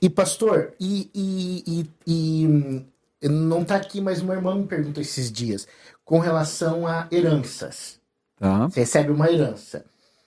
[0.00, 2.86] E, pastor, e, e, e,
[3.22, 5.66] e não está aqui, mas uma irmã me perguntou esses dias
[6.04, 8.01] com relação a heranças.
[8.42, 8.68] Tá.
[8.68, 9.84] Você recebe uma herança.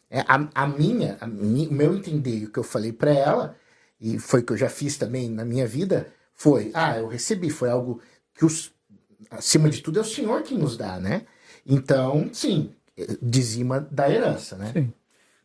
[0.10, 3.58] É, a, a, minha, a o meu entender, o que eu falei para ela,
[4.00, 7.50] e foi o que eu já fiz também na minha vida, foi: ah, eu recebi,
[7.50, 8.00] foi algo
[8.34, 8.72] que, os,
[9.30, 11.24] acima de tudo, é o Senhor que nos dá, né?
[11.68, 12.72] Então, sim,
[13.22, 14.72] dizima da herança, né?
[14.72, 14.94] Sim.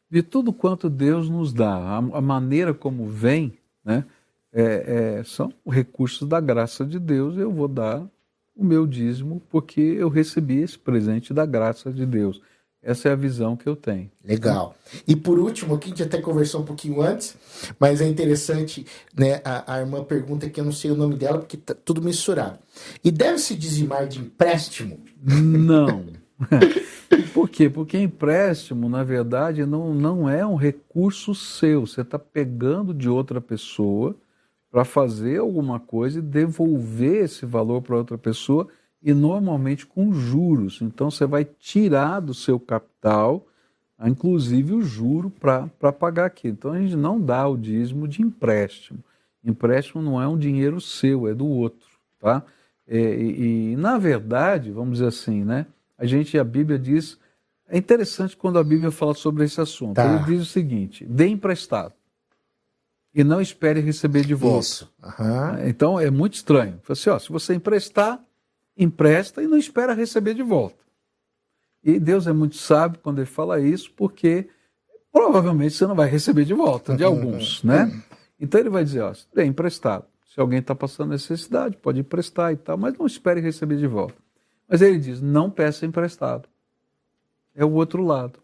[0.09, 4.04] De tudo quanto Deus nos dá, a, a maneira como vem, né?
[4.52, 8.09] É, é, são recursos da graça de Deus, eu vou dar
[8.54, 12.40] o meu dízimo porque eu recebi esse presente da graça de Deus.
[12.83, 14.11] Essa é a visão que eu tenho.
[14.25, 14.75] Legal.
[15.07, 17.37] E por último, aqui a gente até conversou um pouquinho antes,
[17.79, 19.43] mas é interessante, né?
[19.45, 22.59] A, a irmã pergunta que eu não sei o nome dela porque tá tudo misturado.
[23.05, 24.99] E deve-se dizimar de empréstimo?
[25.23, 26.07] Não.
[27.35, 27.69] Por quê?
[27.69, 31.87] Porque empréstimo, na verdade, não, não é um recurso seu.
[31.87, 34.16] Você está pegando de outra pessoa
[34.71, 38.69] para fazer alguma coisa e devolver esse valor para outra pessoa
[39.02, 40.80] e normalmente com juros.
[40.82, 43.46] Então você vai tirar do seu capital,
[44.02, 46.54] inclusive o juro, para pagar aquilo.
[46.54, 49.02] Então a gente não dá o dízimo de empréstimo.
[49.44, 51.88] Empréstimo não é um dinheiro seu, é do outro.
[52.18, 52.42] Tá?
[52.86, 55.66] É, e, e, na verdade, vamos dizer assim, né?
[55.96, 57.18] A gente, a Bíblia diz.
[57.68, 59.94] É interessante quando a Bíblia fala sobre esse assunto.
[59.94, 60.12] Tá.
[60.12, 61.94] Ele diz o seguinte: dê emprestado
[63.14, 64.66] e não espere receber de volta.
[64.66, 64.92] Isso.
[65.02, 65.68] Uhum.
[65.68, 66.80] Então é muito estranho.
[66.88, 68.20] Assim, ó, se você emprestar,
[68.83, 70.83] empresta e não espera receber de volta.
[71.85, 74.49] E Deus é muito sábio quando ele fala isso, porque
[75.12, 77.90] provavelmente você não vai receber de volta, de alguns, né?
[78.38, 80.05] Então ele vai dizer, ó, é emprestado.
[80.27, 84.14] Se alguém está passando necessidade, pode emprestar e tal, mas não espere receber de volta.
[84.69, 86.49] Mas ele diz, não peça emprestado.
[87.55, 88.38] É o outro lado.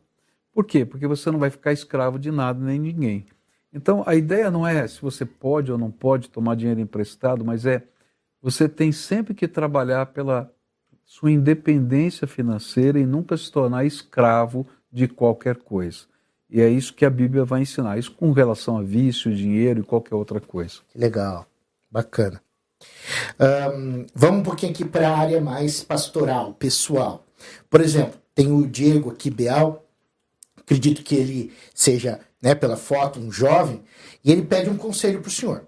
[0.52, 0.84] Por quê?
[0.84, 3.26] Porque você não vai ficar escravo de nada nem ninguém.
[3.72, 7.64] Então a ideia não é se você pode ou não pode tomar dinheiro emprestado, mas
[7.64, 7.86] é
[8.46, 10.48] você tem sempre que trabalhar pela
[11.04, 16.04] sua independência financeira e nunca se tornar escravo de qualquer coisa.
[16.48, 17.98] E é isso que a Bíblia vai ensinar.
[17.98, 20.76] Isso com relação a vício, dinheiro e qualquer outra coisa.
[20.94, 21.44] Legal,
[21.90, 22.40] bacana.
[23.74, 27.26] Um, vamos um pouquinho aqui para a área mais pastoral, pessoal.
[27.68, 29.84] Por exemplo, tem o Diego aqui, Beal.
[30.56, 33.82] Acredito que ele seja, né, pela foto, um jovem.
[34.24, 35.66] E ele pede um conselho para o senhor.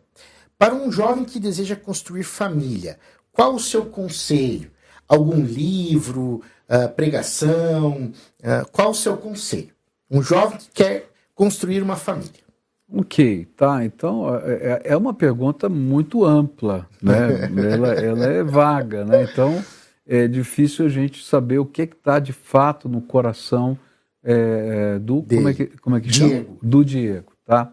[0.59, 2.99] Para um jovem que deseja construir família,
[3.31, 4.71] qual o seu conselho?
[5.07, 8.13] Algum livro, uh, pregação?
[8.41, 9.71] Uh, qual o seu conselho?
[10.11, 12.49] Um jovem que quer construir uma família.
[12.93, 13.85] Ok, tá.
[13.85, 17.49] Então é, é, é uma pergunta muito ampla, né?
[17.73, 19.23] ela, ela é vaga, né?
[19.23, 19.63] Então
[20.07, 23.79] é difícil a gente saber o que está de fato no coração
[24.25, 26.31] é, do como é que como é que chama?
[26.31, 26.59] Diego.
[26.63, 27.73] do Diego, tá?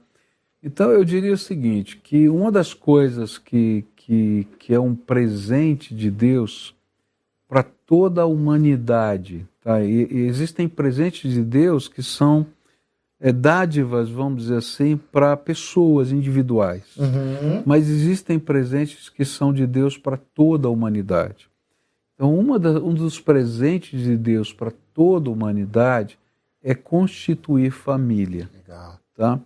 [0.65, 5.95] Então eu diria o seguinte, que uma das coisas que, que, que é um presente
[5.95, 6.75] de Deus
[7.47, 9.81] para toda a humanidade, Tá?
[9.81, 12.45] E, e existem presentes de Deus que são
[13.19, 16.83] é, dádivas, vamos dizer assim, para pessoas individuais.
[16.95, 17.63] Uhum.
[17.65, 21.49] Mas existem presentes que são de Deus para toda a humanidade.
[22.13, 26.19] Então, uma da, um dos presentes de Deus para toda a humanidade
[26.61, 28.47] é constituir família.
[28.53, 28.99] Legal.
[29.15, 29.39] Tá?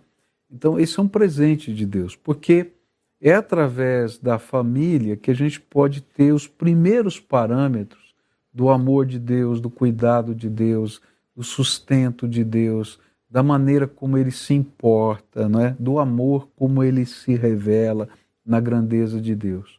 [0.50, 2.72] Então, esse é um presente de Deus, porque
[3.20, 8.14] é através da família que a gente pode ter os primeiros parâmetros
[8.52, 11.00] do amor de Deus, do cuidado de Deus,
[11.36, 12.98] do sustento de Deus,
[13.30, 15.76] da maneira como ele se importa, né?
[15.78, 18.08] do amor como ele se revela
[18.44, 19.78] na grandeza de Deus.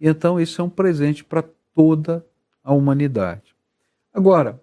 [0.00, 2.24] E então, isso é um presente para toda
[2.64, 3.54] a humanidade.
[4.12, 4.60] Agora,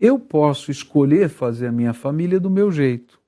[0.00, 3.19] eu posso escolher fazer a minha família do meu jeito.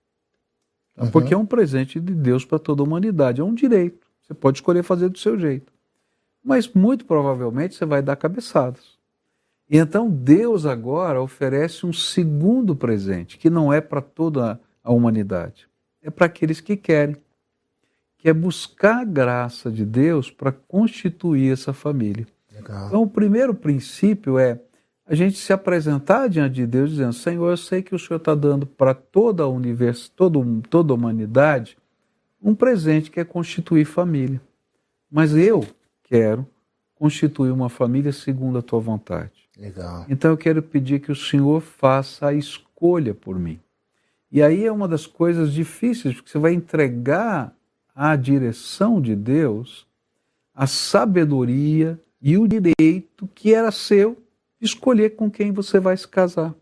[1.02, 1.10] Uhum.
[1.10, 4.06] Porque é um presente de Deus para toda a humanidade, é um direito.
[4.22, 5.72] Você pode escolher fazer do seu jeito.
[6.42, 8.98] Mas muito provavelmente você vai dar cabeçadas.
[9.68, 15.68] E então Deus agora oferece um segundo presente, que não é para toda a humanidade,
[16.02, 17.16] é para aqueles que querem,
[18.18, 22.26] que é buscar a graça de Deus para constituir essa família.
[22.52, 22.88] Legal.
[22.88, 24.60] Então, o primeiro princípio é
[25.06, 28.34] a gente se apresentar diante de Deus dizendo: Senhor, eu sei que o Senhor está
[28.34, 31.76] dando para toda a universo, todo, toda a humanidade,
[32.40, 34.40] um presente que é constituir família.
[35.10, 35.66] Mas eu
[36.04, 36.46] quero
[36.94, 39.32] constituir uma família segundo a tua vontade.
[39.58, 40.06] Legal.
[40.08, 43.60] Então eu quero pedir que o Senhor faça a escolha por mim.
[44.30, 47.54] E aí é uma das coisas difíceis, porque você vai entregar
[47.94, 49.86] à direção de Deus
[50.54, 54.16] a sabedoria e o direito que era seu
[54.62, 56.54] escolher com quem você vai se casar.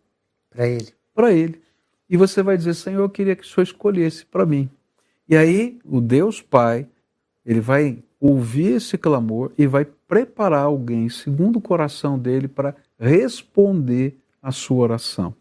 [0.48, 0.88] Para ele.
[1.14, 1.60] Para ele.
[2.08, 4.68] E você vai dizer, Senhor, eu queria que o Senhor escolhesse para mim.
[5.28, 6.88] E aí o Deus Pai,
[7.46, 14.18] ele vai ouvir esse clamor e vai preparar alguém segundo o coração dele para responder
[14.42, 15.34] a sua oração.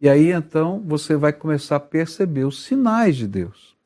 [0.00, 3.76] E aí então você vai começar a perceber os sinais de Deus.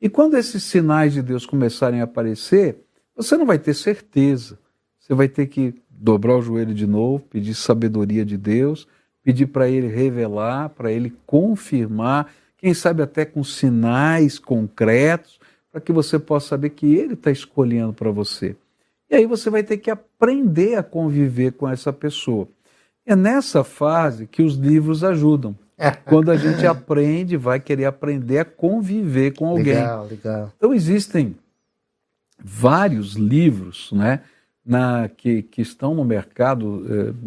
[0.00, 2.84] E quando esses sinais de Deus começarem a aparecer,
[3.14, 4.58] você não vai ter certeza.
[4.98, 8.86] Você vai ter que dobrar o joelho de novo, pedir sabedoria de Deus,
[9.22, 15.38] pedir para ele revelar, para ele confirmar, quem sabe até com sinais concretos,
[15.70, 18.56] para que você possa saber que ele está escolhendo para você.
[19.10, 22.48] E aí você vai ter que aprender a conviver com essa pessoa.
[23.04, 25.56] É nessa fase que os livros ajudam.
[26.06, 29.74] Quando a gente aprende, vai querer aprender a conviver com alguém.
[29.74, 30.52] Legal, legal.
[30.56, 31.36] Então existem
[32.42, 34.22] vários livros, né,
[34.66, 36.84] na, que, que estão no mercado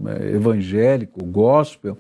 [0.10, 1.98] eh, evangélico, gospel,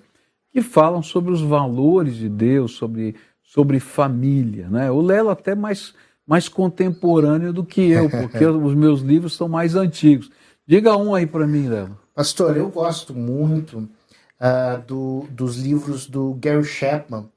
[0.52, 4.68] que falam sobre os valores de Deus, sobre, sobre família.
[4.70, 4.92] Né?
[4.92, 5.94] O Lelo até mais
[6.30, 10.30] mais contemporâneo do que eu, porque os meus livros são mais antigos.
[10.64, 11.98] Diga um aí para mim, Léo.
[12.14, 17.28] Pastor, eu gosto muito uh, do, dos livros do Gary Chapman,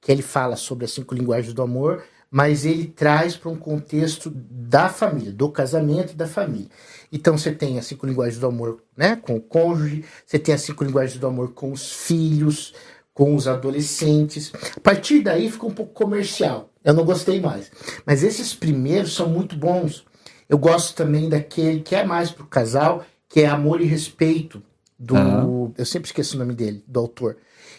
[0.00, 4.30] que ele fala sobre as cinco linguagens do amor, mas ele traz para um contexto
[4.30, 6.68] da família, do casamento e da família.
[7.10, 10.60] Então você tem as cinco linguagens do amor né, com o cônjuge, você tem as
[10.60, 12.72] cinco linguagens do amor com os filhos,
[13.12, 14.52] com os adolescentes.
[14.76, 16.70] A partir daí fica um pouco comercial.
[16.84, 17.70] Eu não gostei mais.
[18.06, 20.06] Mas esses primeiros são muito bons.
[20.48, 24.62] Eu gosto também daquele que é mais pro casal, que é Amor e Respeito,
[24.98, 25.16] do.
[25.16, 25.72] Aham.
[25.76, 27.36] Eu sempre esqueço o nome dele, do autor.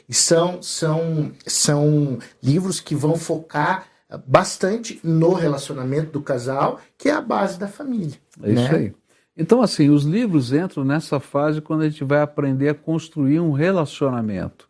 [0.07, 7.13] E são, são, são livros que vão focar bastante no relacionamento do casal, que é
[7.13, 8.17] a base da família.
[8.43, 8.77] É isso né?
[8.77, 8.93] aí.
[9.35, 13.51] Então, assim, os livros entram nessa fase quando a gente vai aprender a construir um
[13.51, 14.69] relacionamento.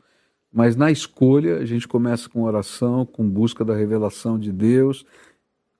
[0.54, 5.06] Mas na escolha, a gente começa com oração, com busca da revelação de Deus,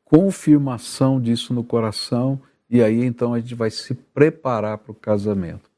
[0.04, 5.70] confirmação disso no coração, e aí então a gente vai se preparar para o casamento.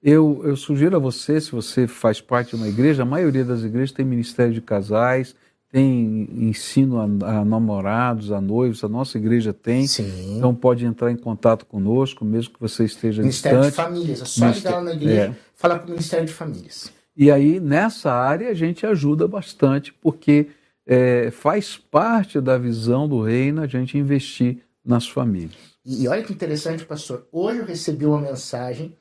[0.00, 3.62] Eu, eu sugiro a você, se você faz parte de uma igreja, a maioria das
[3.62, 5.34] igrejas tem ministério de casais,
[5.70, 7.04] tem ensino a,
[7.40, 9.86] a namorados, a noivos, a nossa igreja tem.
[9.86, 10.36] Sim.
[10.36, 13.86] Então pode entrar em contato conosco, mesmo que você esteja Ministério de distante.
[13.86, 14.22] Famílias.
[14.22, 15.34] É só Ministério- ligar lá na igreja, é.
[15.54, 16.92] falar com o Ministério de Famílias.
[17.16, 20.48] E aí, nessa área, a gente ajuda bastante, porque
[20.86, 25.52] é, faz parte da visão do reino a gente investir nas famílias.
[25.84, 27.26] E, e olha que interessante, pastor.
[27.30, 28.96] Hoje eu recebi uma mensagem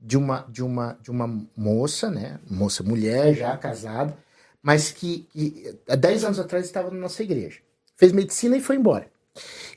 [0.00, 2.38] de uma, de uma, de uma moça, né?
[2.48, 4.16] Moça, mulher, já casada,
[4.62, 7.58] mas que, que há 10 anos atrás estava na nossa igreja.
[7.96, 9.10] Fez medicina e foi embora.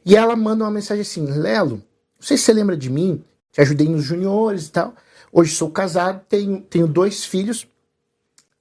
[0.06, 3.62] E ela manda uma mensagem assim: Lelo, não sei se você lembra de mim, te
[3.62, 4.96] ajudei nos juniores e tal.
[5.32, 7.68] Hoje sou casado, tenho, tenho dois filhos,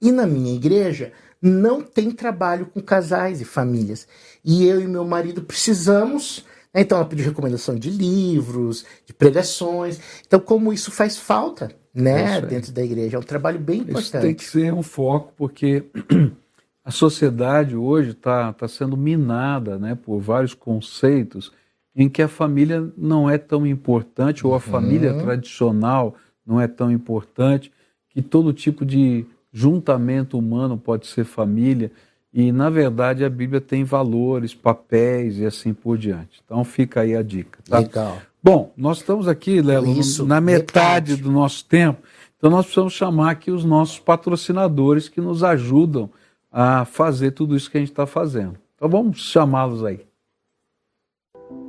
[0.01, 4.07] e na minha igreja não tem trabalho com casais e famílias.
[4.43, 9.99] E eu e meu marido precisamos Então ela pediu recomendação de livros, de pregações.
[10.27, 14.03] Então, como isso faz falta, né, dentro da igreja, é um trabalho bem importante.
[14.03, 15.85] Isso tem que ser um foco, porque
[16.83, 21.51] a sociedade hoje está tá sendo minada, né, por vários conceitos
[21.95, 24.59] em que a família não é tão importante ou a uhum.
[24.59, 27.71] família tradicional não é tão importante,
[28.09, 31.91] que todo tipo de juntamento humano pode ser família.
[32.33, 36.41] E, na verdade, a Bíblia tem valores, papéis e assim por diante.
[36.43, 37.59] Então, fica aí a dica.
[37.67, 37.79] Tá?
[37.79, 38.21] Legal.
[38.45, 42.03] Bom, nós estamos aqui, Lelo, Isso, na metade, metade do nosso tempo.
[42.37, 46.11] Então, nós precisamos chamar aqui os nossos patrocinadores que nos ajudam
[46.51, 48.59] a fazer tudo isso que a gente está fazendo.
[48.75, 50.05] Então, vamos chamá-los aí.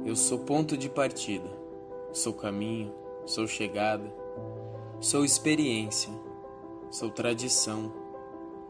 [0.04, 1.48] Eu sou ponto de partida,
[2.12, 2.92] sou caminho,
[3.24, 4.12] sou chegada,
[5.00, 6.12] sou experiência,
[6.90, 7.90] sou tradição,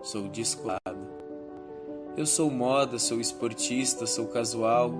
[0.00, 1.16] sou descolado
[2.16, 4.90] eu sou moda, sou esportista, sou casual,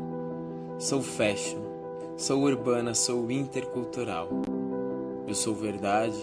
[0.79, 1.59] sou fashion,
[2.17, 4.29] sou urbana, sou intercultural.
[5.27, 6.17] Eu sou verdade,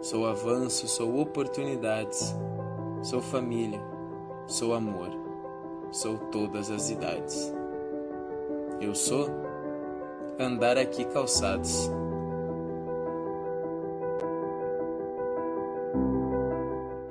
[0.00, 2.34] sou avanço, sou oportunidades,
[3.02, 3.80] sou família,
[4.46, 5.10] sou amor,
[5.92, 7.52] sou todas as idades.
[8.80, 9.28] Eu sou
[10.38, 11.90] andar aqui calçados.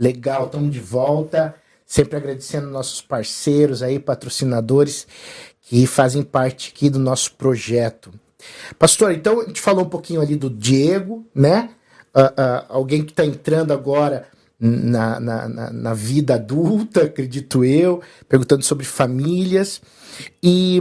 [0.00, 1.54] Legal, estamos de volta.
[1.84, 5.06] Sempre agradecendo nossos parceiros aí, patrocinadores
[5.60, 8.10] que fazem parte aqui do nosso projeto.
[8.78, 11.70] Pastor, então a gente falou um pouquinho ali do Diego, né?
[12.14, 14.26] Uh, uh, alguém que está entrando agora
[14.58, 19.82] na, na, na, na, vida adulta, acredito eu, perguntando sobre famílias.
[20.42, 20.80] E,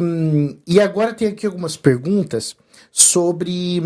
[0.66, 2.56] e agora tem aqui algumas perguntas
[2.92, 3.82] sobre,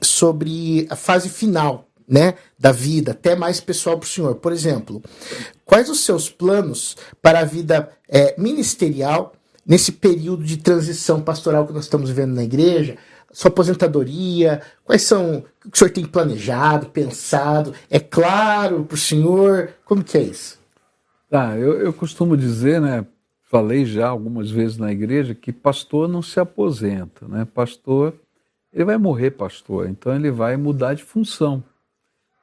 [0.00, 4.34] sobre a fase final né, da vida, até mais pessoal para o senhor.
[4.36, 5.02] Por exemplo,
[5.64, 9.34] quais os seus planos para a vida é, ministerial
[9.66, 12.96] nesse período de transição pastoral que nós estamos vivendo na igreja?
[13.30, 17.74] Sua aposentadoria, quais são o que o senhor tem planejado, pensado?
[17.90, 19.74] É claro para o senhor?
[19.84, 20.58] Como que é isso?
[21.28, 23.04] Tá, eu, eu costumo dizer, né,
[23.50, 27.46] falei já algumas vezes na igreja, que pastor não se aposenta, né?
[27.54, 28.14] Pastor,
[28.72, 31.62] ele vai morrer pastor, então ele vai mudar de função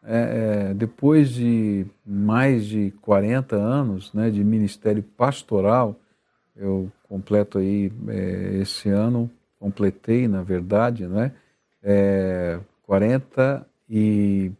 [0.07, 5.95] é, é, depois de mais de 40 anos né, de ministério pastoral,
[6.55, 9.29] eu completo aí é, esse ano,
[9.59, 11.31] completei na verdade, né,
[11.81, 14.51] é, 40 e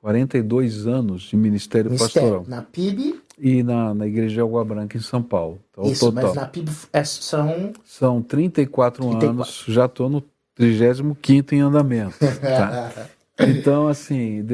[0.00, 2.44] 42 anos de ministério, ministério pastoral.
[2.46, 3.20] Na PIB?
[3.36, 5.60] E na, na Igreja de Água Branca, em São Paulo.
[5.70, 6.24] Então, Isso, total.
[6.24, 7.72] mas na PIB é, são...
[7.84, 9.28] São 34, 34.
[9.28, 10.22] anos, já estou no
[10.54, 12.16] 35 em andamento.
[12.40, 13.08] Tá?
[13.38, 14.44] Então, assim,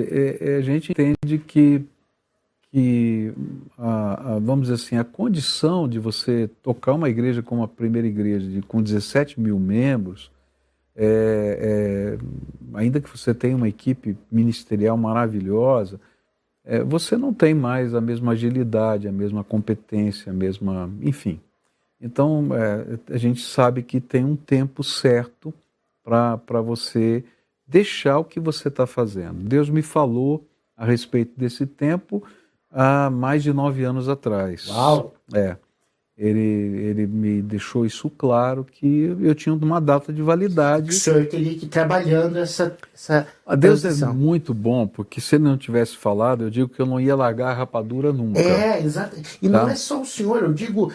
[0.57, 1.83] a gente entende que,
[2.71, 3.33] que
[3.79, 8.07] a, a, vamos dizer assim, a condição de você tocar uma igreja como a primeira
[8.07, 10.31] igreja, de, com 17 mil membros,
[10.97, 15.99] é, é, ainda que você tenha uma equipe ministerial maravilhosa,
[16.65, 20.91] é, você não tem mais a mesma agilidade, a mesma competência, a mesma.
[21.01, 21.41] Enfim.
[22.01, 25.53] Então, é, a gente sabe que tem um tempo certo
[26.03, 27.25] para você
[27.67, 29.43] deixar o que você está fazendo.
[29.43, 30.47] Deus me falou
[30.77, 32.23] a respeito desse tempo
[32.71, 34.69] há mais de nove anos atrás.
[34.69, 35.15] Uau!
[35.33, 35.57] É.
[36.17, 40.91] Ele, ele me deixou isso claro que eu tinha uma data de validade.
[40.91, 44.11] O senhor teria que ir trabalhando essa, essa a Deus é transição.
[44.11, 47.17] é muito bom, porque se ele não tivesse falado, eu digo que eu não ia
[47.17, 48.39] largar a rapadura nunca.
[48.39, 49.17] É, exato.
[49.43, 49.63] E tá?
[49.63, 50.93] não é só o senhor, eu digo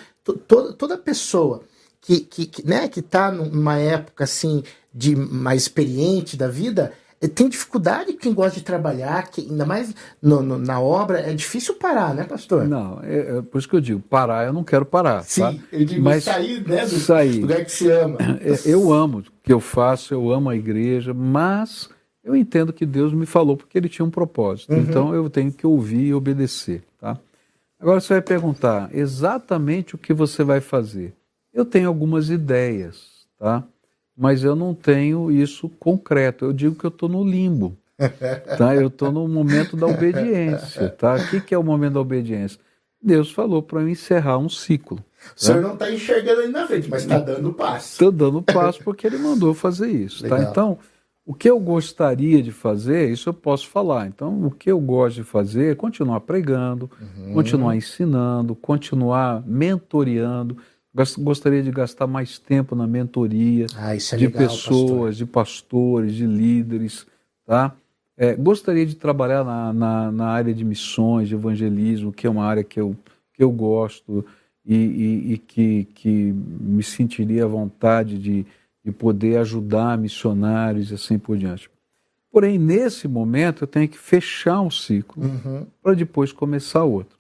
[0.48, 1.64] toda, toda pessoa
[2.00, 4.64] que, que, que né, que está numa época assim
[5.00, 6.92] de mais experiente da vida,
[7.22, 11.34] eh, tem dificuldade quem gosta de trabalhar, que, ainda mais no, no, na obra, é
[11.34, 12.68] difícil parar, né, pastor?
[12.68, 15.24] Não, é, é, por isso que eu digo, parar eu não quero parar.
[15.24, 15.56] Sim, tá?
[15.72, 17.40] eu digo Mas sair, né, do sair.
[17.40, 18.18] lugar que se ama.
[18.42, 21.90] É, eu amo o que eu faço, eu amo a igreja, mas
[22.22, 24.74] eu entendo que Deus me falou porque ele tinha um propósito.
[24.74, 24.80] Uhum.
[24.80, 27.18] Então eu tenho que ouvir e obedecer, tá?
[27.80, 31.14] Agora você vai perguntar exatamente o que você vai fazer.
[31.54, 33.64] Eu tenho algumas ideias, tá?
[34.20, 36.44] Mas eu não tenho isso concreto.
[36.44, 37.78] Eu digo que eu estou no limbo.
[38.58, 38.76] Tá?
[38.76, 40.90] Eu estou no momento da obediência.
[40.90, 41.16] Tá?
[41.16, 42.60] O que, que é o momento da obediência?
[43.02, 45.04] Deus falou para eu encerrar um ciclo.
[45.36, 47.94] O senhor não está enxergando ali na frente, mas está dando passo.
[47.94, 50.28] Estou dando passo porque ele mandou fazer isso.
[50.28, 50.40] Tá?
[50.40, 50.78] Então,
[51.26, 54.08] o que eu gostaria de fazer, isso eu posso falar.
[54.08, 57.34] Então, o que eu gosto de fazer é continuar pregando, uhum.
[57.34, 60.58] continuar ensinando, continuar mentoreando.
[61.18, 65.14] Gostaria de gastar mais tempo na mentoria ah, é de legal, pessoas, pastor.
[65.14, 67.06] de pastores, de líderes,
[67.46, 67.76] tá?
[68.18, 72.44] É, gostaria de trabalhar na, na, na, área de missões, de evangelismo, que é uma
[72.44, 72.94] área que eu,
[73.34, 74.26] que eu gosto
[74.66, 78.46] e, e, e que, que me sentiria à vontade de,
[78.84, 81.70] de poder ajudar missionários e assim por diante.
[82.32, 85.66] Porém, nesse momento, eu tenho que fechar um ciclo uhum.
[85.82, 87.18] para depois começar outro.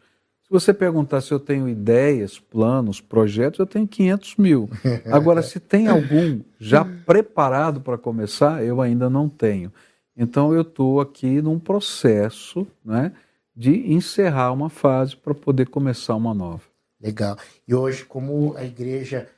[0.49, 4.67] Se você perguntar se eu tenho ideias, planos, projetos, eu tenho 500 mil.
[5.05, 9.71] Agora, se tem algum já preparado para começar, eu ainda não tenho.
[10.17, 13.11] Então, eu estou aqui num processo né,
[13.55, 16.63] de encerrar uma fase para poder começar uma nova.
[16.99, 17.37] Legal.
[17.67, 19.29] E hoje, como a igreja,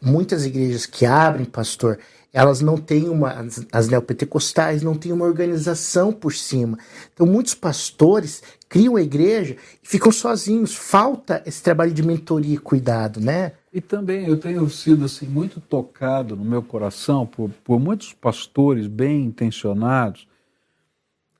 [0.00, 1.98] muitas igrejas que abrem, pastor,
[2.32, 6.78] elas não têm uma, as neopentecostais não têm uma organização por cima.
[7.12, 8.42] Então, muitos pastores
[8.74, 10.74] criam a igreja e ficam sozinhos.
[10.74, 13.52] Falta esse trabalho de mentoria e cuidado, né?
[13.72, 18.88] E também eu tenho sido assim muito tocado no meu coração por, por muitos pastores
[18.88, 20.26] bem intencionados,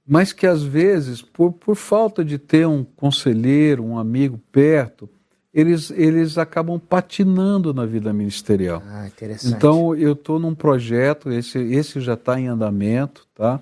[0.07, 5.11] mas que às vezes, por, por falta de ter um conselheiro, um amigo perto,
[5.53, 8.81] eles, eles acabam patinando na vida ministerial.
[8.87, 9.57] Ah, interessante.
[9.57, 13.61] Então, eu estou num projeto, esse, esse já está em andamento, tá?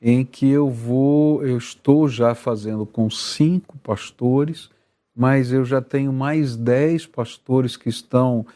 [0.00, 4.70] Em que eu vou, eu estou já fazendo com cinco pastores,
[5.16, 8.46] mas eu já tenho mais dez pastores que estão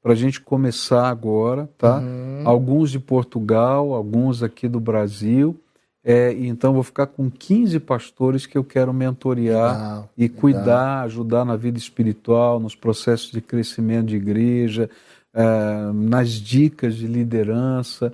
[0.00, 1.98] para a gente começar agora, tá?
[1.98, 2.42] Uhum.
[2.44, 5.58] Alguns de Portugal, alguns aqui do Brasil,
[6.04, 11.04] é, então, vou ficar com 15 pastores que eu quero mentorear legal, e cuidar, legal.
[11.04, 14.90] ajudar na vida espiritual, nos processos de crescimento de igreja,
[15.32, 18.12] é, nas dicas de liderança.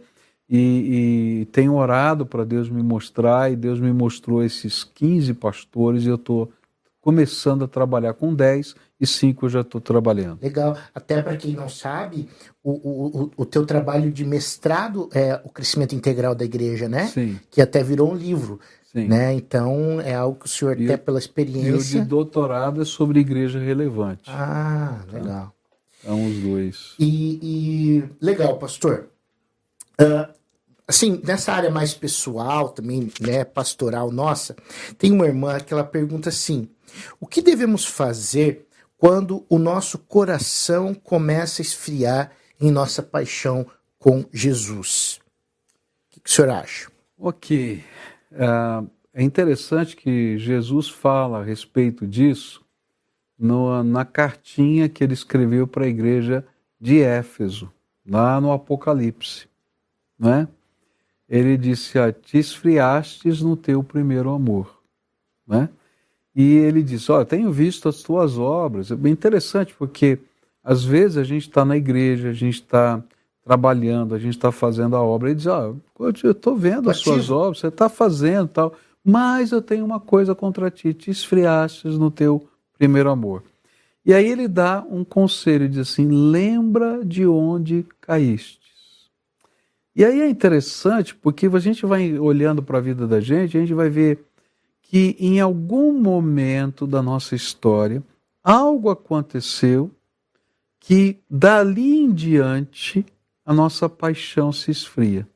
[0.50, 6.04] E, e tenho orado para Deus me mostrar, e Deus me mostrou esses 15 pastores,
[6.04, 6.50] e eu estou
[7.00, 10.42] começando a trabalhar com 10 e 5 eu já estou trabalhando.
[10.42, 10.76] Legal.
[10.94, 12.28] Até para quem não sabe,
[12.62, 17.06] o, o, o teu trabalho de mestrado é o crescimento integral da igreja, né?
[17.06, 17.38] Sim.
[17.50, 18.58] Que até virou um livro.
[18.92, 19.06] Sim.
[19.06, 19.34] Né?
[19.34, 21.98] Então é algo que o senhor, e até pela experiência.
[21.98, 24.24] E o de doutorado é sobre igreja relevante.
[24.26, 25.18] Ah, tá?
[25.18, 25.54] legal.
[26.02, 26.94] Então, os dois.
[26.98, 28.04] E, e...
[28.20, 29.08] legal, pastor.
[30.00, 30.32] Uh,
[30.88, 34.56] assim, nessa área mais pessoal também, né, pastoral nossa,
[34.96, 36.68] tem uma irmã que ela pergunta assim:
[37.20, 38.66] o que devemos fazer
[38.96, 43.66] quando o nosso coração começa a esfriar em nossa paixão
[43.98, 45.20] com Jesus?
[46.16, 46.90] O que o senhor acha?
[47.18, 47.84] Ok.
[48.32, 52.64] Uh, é interessante que Jesus fala a respeito disso
[53.38, 56.44] no, na cartinha que ele escreveu para a igreja
[56.80, 57.72] de Éfeso,
[58.06, 59.48] lá no Apocalipse.
[60.18, 60.48] Né?
[61.28, 64.78] Ele disse: ah, Te esfriastes no teu primeiro amor.
[65.46, 65.68] Né?
[66.34, 68.90] E ele disse: Olha, tenho visto as tuas obras.
[68.90, 70.18] É bem interessante, porque
[70.62, 73.02] às vezes a gente está na igreja, a gente está
[73.42, 76.98] trabalhando, a gente está fazendo a obra, e diz: Ó, oh, eu estou vendo as
[76.98, 78.74] suas obras, você está fazendo tal,
[79.04, 83.42] mas eu tenho uma coisa contra ti, te esfriastes no teu primeiro amor.
[84.04, 88.67] E aí ele dá um conselho, diz assim: lembra de onde caístes.
[89.98, 93.60] E aí é interessante, porque a gente vai olhando para a vida da gente, a
[93.60, 94.24] gente vai ver
[94.80, 98.00] que em algum momento da nossa história
[98.44, 99.90] algo aconteceu
[100.78, 103.04] que dali em diante
[103.44, 105.26] a nossa paixão se esfria.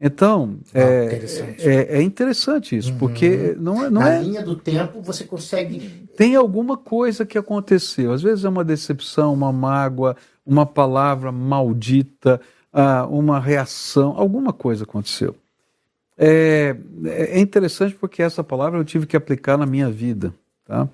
[0.00, 1.68] Então, ah, é, interessante.
[1.68, 2.98] É, é, interessante isso, uhum.
[2.98, 4.18] porque não, é, não Na é.
[4.18, 6.06] Na linha do tempo você consegue.
[6.16, 8.12] Tem alguma coisa que aconteceu.
[8.12, 10.16] Às vezes é uma decepção, uma mágoa,
[10.46, 12.40] uma palavra maldita,
[12.74, 15.36] ah, uma reação, alguma coisa aconteceu.
[16.18, 20.34] É, é interessante porque essa palavra eu tive que aplicar na minha vida.
[20.64, 20.88] Tá?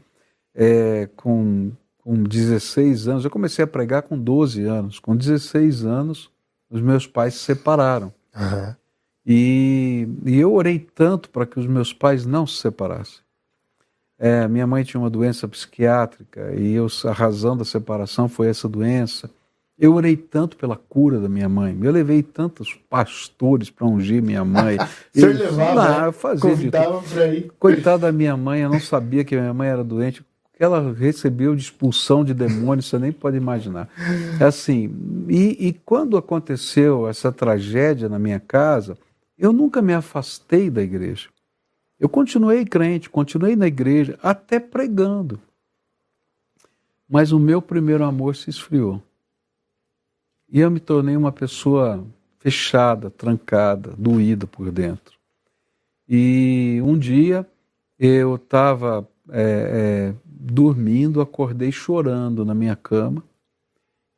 [0.54, 1.72] É, com,
[2.04, 4.98] com 16 anos, eu comecei a pregar com 12 anos.
[4.98, 6.30] Com 16 anos,
[6.70, 8.12] os meus pais se separaram.
[8.36, 8.74] Uhum.
[9.26, 13.20] E, e, eu orei tanto para que os meus pais não se separassem.
[14.18, 18.68] É, minha mãe tinha uma doença psiquiátrica e eu, a razão da separação foi essa
[18.68, 19.30] doença.
[19.80, 21.74] Eu orei tanto pela cura da minha mãe.
[21.80, 24.76] Eu levei tantos pastores para ungir minha mãe.
[25.10, 26.12] Você eu, levava, né?
[26.12, 27.50] fazia Convidava para ir.
[27.58, 30.22] Coitada da minha mãe, eu não sabia que minha mãe era doente.
[30.58, 33.88] Ela recebeu de expulsão de demônios, você nem pode imaginar.
[34.38, 34.94] É assim,
[35.26, 38.98] e, e quando aconteceu essa tragédia na minha casa,
[39.38, 41.30] eu nunca me afastei da igreja.
[41.98, 45.40] Eu continuei crente, continuei na igreja, até pregando.
[47.08, 49.02] Mas o meu primeiro amor se esfriou.
[50.50, 52.04] E eu me tornei uma pessoa
[52.40, 55.14] fechada, trancada, doída por dentro.
[56.08, 57.46] E um dia
[57.98, 63.22] eu estava é, é, dormindo, acordei chorando na minha cama.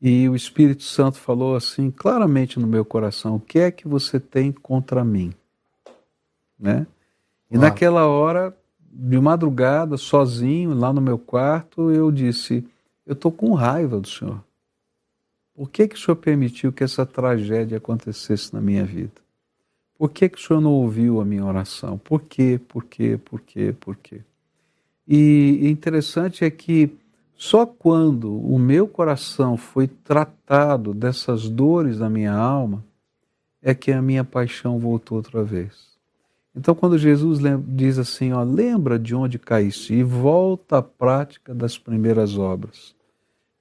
[0.00, 4.18] E o Espírito Santo falou assim, claramente no meu coração: O que é que você
[4.18, 5.32] tem contra mim?
[6.58, 6.86] Né?
[7.50, 7.62] E Uau.
[7.62, 8.56] naquela hora,
[8.90, 12.66] de madrugada, sozinho, lá no meu quarto, eu disse:
[13.06, 14.42] Eu estou com raiva do Senhor.
[15.54, 19.20] Por que, que o Senhor permitiu que essa tragédia acontecesse na minha vida?
[19.98, 21.98] Por que, que o Senhor não ouviu a minha oração?
[21.98, 22.60] Por quê?
[22.68, 23.18] Por quê?
[23.22, 23.74] Por quê?
[23.78, 24.22] Por quê?
[25.06, 26.90] E interessante é que
[27.36, 32.84] só quando o meu coração foi tratado dessas dores da minha alma
[33.60, 35.92] é que a minha paixão voltou outra vez.
[36.54, 41.78] Então, quando Jesus diz assim, ó, lembra de onde caíste e volta à prática das
[41.78, 42.94] primeiras obras.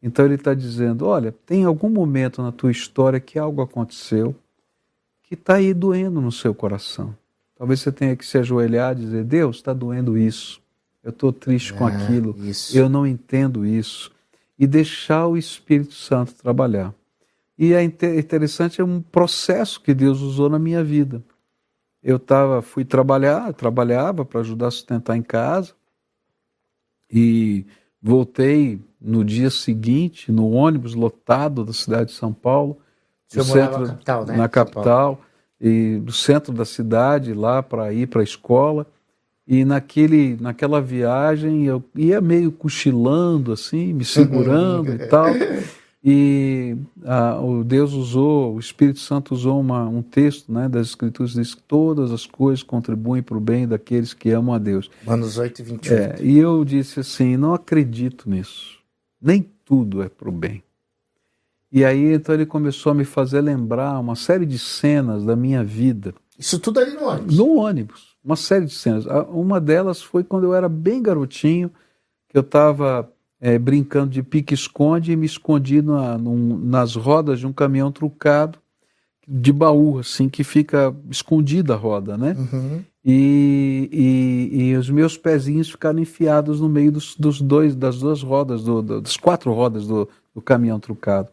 [0.01, 4.35] Então ele está dizendo, olha, tem algum momento na tua história que algo aconteceu
[5.23, 7.15] que está aí doendo no seu coração.
[7.55, 10.61] Talvez você tenha que se ajoelhar e dizer, Deus, está doendo isso.
[11.03, 12.35] Eu estou triste é, com aquilo.
[12.39, 12.77] Isso.
[12.77, 14.11] Eu não entendo isso.
[14.57, 16.93] E deixar o Espírito Santo trabalhar.
[17.57, 21.23] E é interessante, é um processo que Deus usou na minha vida
[22.03, 25.73] eu tava, fui trabalhar, trabalhava para ajudar a sustentar em casa
[27.09, 27.65] e
[28.01, 32.77] voltei no dia seguinte no ônibus lotado da cidade de São Paulo,
[33.27, 34.37] Você centro, na capital, né?
[34.37, 35.21] Na capital
[35.59, 38.87] e do centro da cidade lá para ir para a escola.
[39.47, 45.27] E naquele, naquela viagem eu ia meio cochilando assim, me segurando e tal.
[46.03, 46.75] E
[47.05, 51.53] ah, o Deus usou, o Espírito Santo usou uma, um texto né, das Escrituras, diz
[51.53, 54.89] que todas as coisas contribuem para o bem daqueles que amam a Deus.
[55.05, 55.93] Romanos 8 e 28.
[55.93, 58.79] É, e eu disse assim: não acredito nisso.
[59.21, 60.63] Nem tudo é para o bem.
[61.71, 65.63] E aí então ele começou a me fazer lembrar uma série de cenas da minha
[65.63, 66.15] vida.
[66.37, 67.37] Isso tudo ali no ônibus?
[67.37, 68.15] No ônibus.
[68.25, 69.05] Uma série de cenas.
[69.29, 71.71] Uma delas foi quando eu era bem garotinho,
[72.27, 73.07] que eu estava
[73.41, 78.59] é, brincando de pique-esconde e me escondi na, num, nas rodas de um caminhão trucado
[79.27, 82.35] de baú, assim, que fica escondida a roda, né?
[82.37, 82.83] Uhum.
[83.03, 88.21] E, e, e, os meus pezinhos ficaram enfiados no meio dos, dos dois, das duas
[88.21, 91.29] rodas, do, do, das quatro rodas do, do caminhão trucado.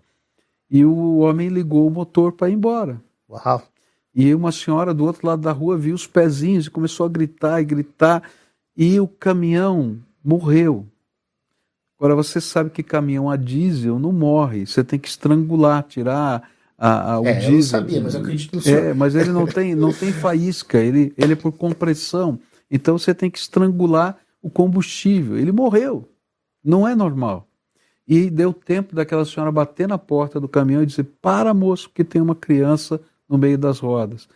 [0.70, 3.00] E o homem ligou o motor para ir embora.
[3.28, 3.62] Uau!
[4.14, 7.60] E uma senhora do outro lado da rua viu os pezinhos e começou a gritar
[7.60, 8.22] e gritar.
[8.76, 10.86] E o caminhão morreu.
[11.98, 17.14] Agora, você sabe que caminhão a diesel não morre, você tem que estrangular, tirar a,
[17.14, 17.56] a, o é, diesel.
[17.56, 18.84] Eu sabia, mas eu acredito no senhor.
[18.84, 22.38] É, mas ele não tem, não tem faísca, ele, ele é por compressão.
[22.70, 25.36] Então você tem que estrangular o combustível.
[25.36, 26.08] Ele morreu.
[26.64, 27.48] Não é normal.
[28.06, 32.04] E deu tempo daquela senhora bater na porta do caminhão e dizer: Para, moço, que
[32.04, 34.28] tem uma criança no meio das rodas.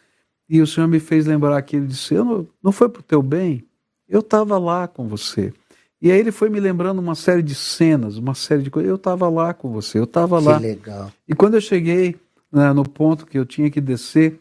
[0.48, 3.22] E o senhor me fez lembrar que ele disse: não, não foi para o teu
[3.22, 3.66] bem?
[4.06, 5.54] Eu estava lá com você.
[6.02, 8.90] E aí ele foi me lembrando uma série de cenas, uma série de coisas.
[8.90, 10.58] Eu estava lá com você, eu estava lá.
[10.58, 11.12] Que legal.
[11.28, 12.16] E quando eu cheguei
[12.50, 14.40] né, no ponto que eu tinha que descer,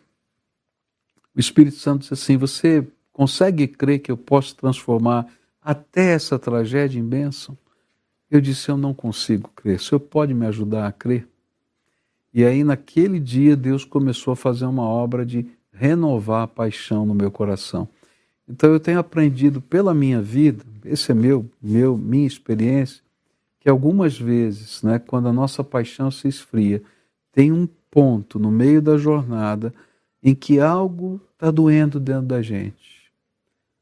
[1.35, 5.27] o Espírito Santo disse assim: Você consegue crer que eu posso transformar
[5.61, 7.55] até essa tragédia em bênção?
[8.29, 9.75] Eu disse: Eu não consigo crer.
[9.75, 11.27] O senhor pode me ajudar a crer?
[12.33, 17.13] E aí, naquele dia, Deus começou a fazer uma obra de renovar a paixão no
[17.13, 17.87] meu coração.
[18.51, 23.01] Então eu tenho aprendido pela minha vida, esse é meu, meu, minha experiência,
[23.61, 26.83] que algumas vezes, né, quando a nossa paixão se esfria,
[27.31, 29.73] tem um ponto no meio da jornada
[30.21, 33.11] em que algo está doendo dentro da gente,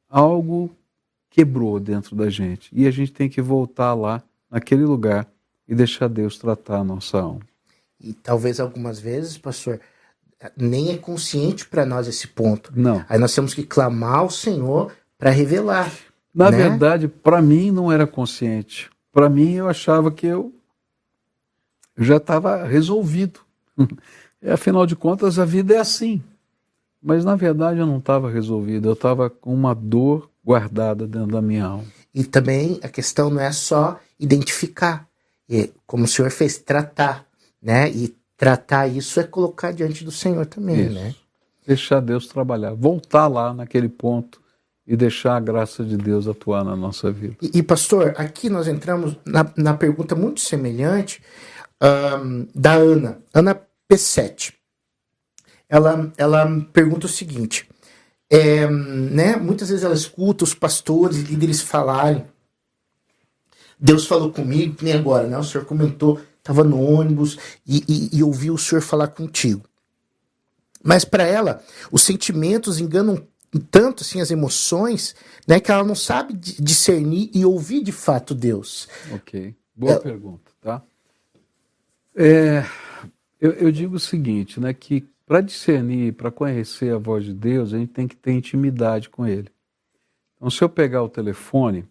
[0.07, 0.70] algo
[1.32, 5.28] quebrou dentro da gente e a gente tem que voltar lá naquele lugar
[5.67, 7.41] e deixar Deus tratar a nossa alma.
[7.99, 9.80] E talvez algumas vezes, pastor,
[10.56, 12.72] nem é consciente para nós esse ponto.
[12.76, 13.04] Não.
[13.10, 15.92] Aí nós temos que clamar ao Senhor para revelar.
[16.34, 16.58] Na né?
[16.58, 18.90] verdade, para mim não era consciente.
[19.12, 20.54] Para mim eu achava que eu
[21.98, 23.42] já estava resolvido.
[24.48, 26.24] Afinal de contas, a vida é assim.
[27.02, 31.42] Mas na verdade eu não estava resolvido, eu estava com uma dor guardada dentro da
[31.42, 31.86] minha alma.
[32.14, 35.08] E também a questão não é só identificar,
[35.50, 37.26] é, como o senhor fez, tratar,
[37.62, 37.90] né?
[37.90, 40.94] E tratar isso é colocar diante do Senhor também, isso.
[40.94, 41.14] né?
[41.68, 44.42] Deixar Deus trabalhar, voltar lá naquele ponto
[44.88, 47.36] e deixar a graça de Deus atuar na nossa vida.
[47.42, 51.22] E, e pastor, aqui nós entramos na, na pergunta muito semelhante
[51.84, 53.62] um, da Ana, Ana
[53.92, 54.54] P7.
[55.68, 57.70] Ela, ela pergunta o seguinte:
[58.30, 62.26] é, né, muitas vezes ela escuta os pastores, líderes falarem.
[63.78, 65.38] Deus falou comigo, nem agora, né?
[65.38, 67.38] O senhor comentou, estava no ônibus
[67.68, 69.64] e, e, e ouviu o senhor falar contigo.
[70.84, 73.22] Mas para ela, os sentimentos enganam
[73.72, 75.16] tanto assim as emoções,
[75.48, 78.88] né, que ela não sabe discernir e ouvir de fato Deus.
[79.12, 80.00] Ok, boa é...
[80.00, 80.82] pergunta, tá?
[82.16, 82.66] É,
[83.40, 87.74] eu, eu, digo o seguinte, né, que para discernir, para conhecer a voz de Deus,
[87.74, 89.50] a gente tem que ter intimidade com Ele.
[90.36, 91.86] Então, se eu pegar o telefone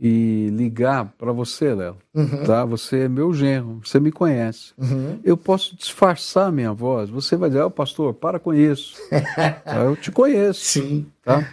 [0.00, 2.44] e ligar para você, Léo, uhum.
[2.44, 2.64] tá?
[2.64, 4.72] Você é meu genro, você me conhece.
[4.78, 5.18] Uhum.
[5.24, 7.10] Eu posso disfarçar minha voz.
[7.10, 8.96] Você vai dizer, oh, pastor, para com isso.
[9.64, 9.84] Tá?
[9.84, 10.60] eu te conheço.
[10.60, 11.06] Sim.
[11.22, 11.52] Tá?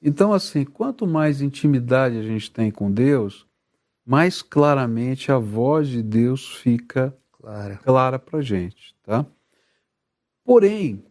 [0.00, 3.46] Então, assim, quanto mais intimidade a gente tem com Deus,
[4.04, 9.24] mais claramente a voz de Deus fica clara, clara para gente, tá?
[10.44, 11.04] Porém,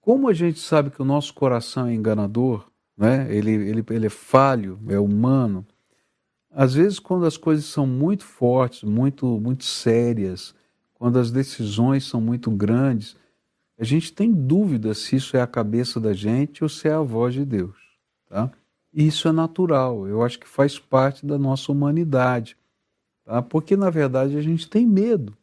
[0.00, 2.66] como a gente sabe que o nosso coração é enganador,
[2.96, 3.26] né?
[3.30, 5.66] ele, ele, ele é falho, é humano,
[6.54, 10.54] às vezes, quando as coisas são muito fortes, muito, muito sérias,
[10.94, 13.16] quando as decisões são muito grandes,
[13.78, 17.00] a gente tem dúvida se isso é a cabeça da gente ou se é a
[17.00, 17.76] voz de Deus.
[18.28, 18.50] Tá?
[18.92, 22.56] E isso é natural, eu acho que faz parte da nossa humanidade.
[23.24, 23.40] Tá?
[23.40, 25.36] Porque, na verdade, a gente tem medo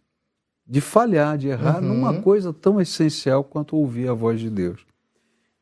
[0.66, 1.90] de falhar, de errar uhum.
[1.90, 4.86] numa coisa tão essencial quanto ouvir a voz de Deus.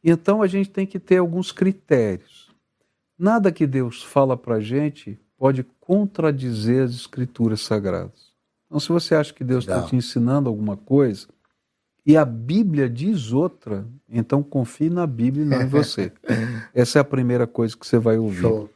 [0.03, 2.53] Então, a gente tem que ter alguns critérios.
[3.17, 8.33] Nada que Deus fala para a gente pode contradizer as escrituras sagradas.
[8.65, 11.27] Então, se você acha que Deus está te ensinando alguma coisa
[12.05, 16.11] e a Bíblia diz outra, então confie na Bíblia e não em você.
[16.73, 18.41] Essa é a primeira coisa que você vai ouvir.
[18.41, 18.69] Show.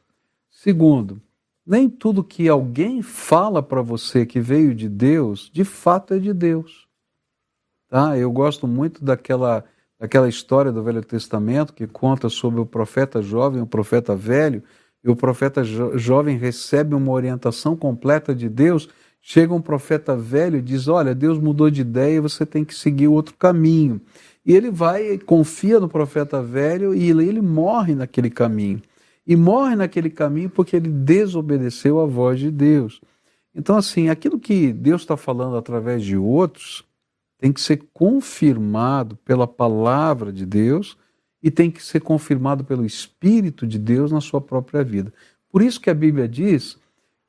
[0.49, 1.22] Segundo,
[1.66, 6.34] nem tudo que alguém fala para você que veio de Deus, de fato é de
[6.34, 6.88] Deus.
[7.89, 8.18] Tá?
[8.18, 9.66] Eu gosto muito daquela,
[9.99, 14.64] daquela história do Velho Testamento que conta sobre o profeta jovem e o profeta velho
[15.04, 18.88] e o profeta jo jovem recebe uma orientação completa de Deus,
[19.20, 22.76] chega um profeta velho e diz: Olha, Deus mudou de ideia e você tem que
[22.76, 23.99] seguir outro caminho.
[24.45, 28.82] E ele vai, confia no profeta velho e ele, ele morre naquele caminho.
[29.26, 33.02] E morre naquele caminho porque ele desobedeceu a voz de Deus.
[33.54, 36.84] Então, assim, aquilo que Deus está falando através de outros
[37.38, 40.97] tem que ser confirmado pela palavra de Deus
[41.42, 45.12] e tem que ser confirmado pelo Espírito de Deus na sua própria vida.
[45.52, 46.78] Por isso que a Bíblia diz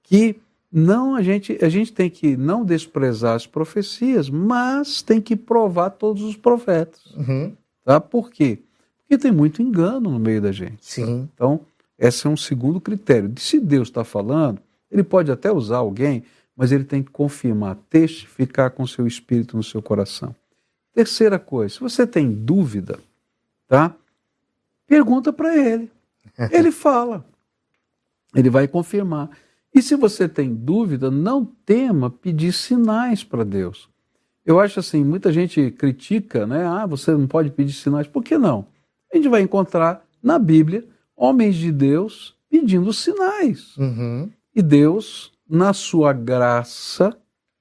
[0.02, 0.36] que
[0.70, 5.90] não a gente a gente tem que não desprezar as profecias, mas tem que provar
[5.90, 7.04] todos os profetas.
[7.16, 7.54] Uhum.
[7.84, 8.00] Tá?
[8.00, 8.58] Por quê?
[9.00, 10.78] Porque tem muito engano no meio da gente.
[10.80, 11.28] Sim.
[11.34, 11.60] Então,
[11.98, 13.32] esse é um segundo critério.
[13.36, 14.60] Se Deus está falando,
[14.90, 16.24] ele pode até usar alguém,
[16.56, 20.34] mas ele tem que confirmar, testificar com seu espírito no seu coração.
[20.94, 22.98] Terceira coisa, se você tem dúvida,
[23.66, 23.94] tá?
[24.92, 25.90] Pergunta para ele.
[26.52, 27.24] Ele fala.
[28.34, 29.30] Ele vai confirmar.
[29.74, 33.88] E se você tem dúvida, não tema pedir sinais para Deus.
[34.44, 36.66] Eu acho assim, muita gente critica, né?
[36.66, 38.06] Ah, você não pode pedir sinais.
[38.06, 38.66] Por que não?
[39.10, 40.86] A gente vai encontrar na Bíblia
[41.16, 43.74] homens de Deus pedindo sinais.
[43.78, 44.30] Uhum.
[44.54, 47.16] E Deus, na sua graça,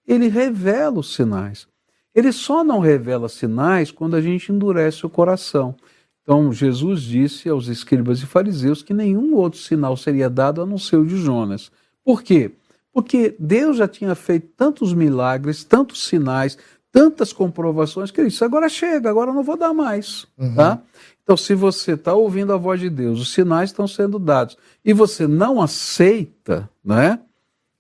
[0.06, 1.66] ele revela os sinais.
[2.14, 5.78] Ele só não revela sinais quando a gente endurece o coração.
[6.24, 10.78] Então, Jesus disse aos escribas e fariseus que nenhum outro sinal seria dado a não
[10.78, 11.72] ser o de Jonas.
[12.04, 12.52] Por quê?
[12.94, 16.58] Porque Deus já tinha feito tantos milagres, tantos sinais,
[16.92, 20.28] tantas comprovações que ele disse: agora chega, agora não vou dar mais.
[20.38, 20.56] Uhum.
[20.56, 20.82] Tá?
[21.24, 24.92] Então, se você está ouvindo a voz de Deus, os sinais estão sendo dados, e
[24.92, 27.20] você não aceita, né?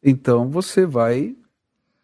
[0.03, 1.35] Então você vai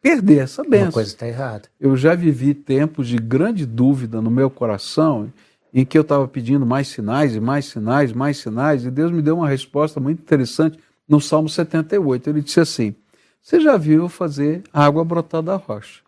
[0.02, 0.88] perder essa benção.
[0.88, 1.68] Uma coisa está errada.
[1.80, 5.32] Eu já vivi tempos de grande dúvida no meu coração
[5.74, 9.22] em que eu estava pedindo mais sinais e mais sinais, mais sinais, e Deus me
[9.22, 12.30] deu uma resposta muito interessante no Salmo 78.
[12.30, 12.96] Ele disse assim:
[13.42, 16.02] Você já viu fazer água brotar da rocha?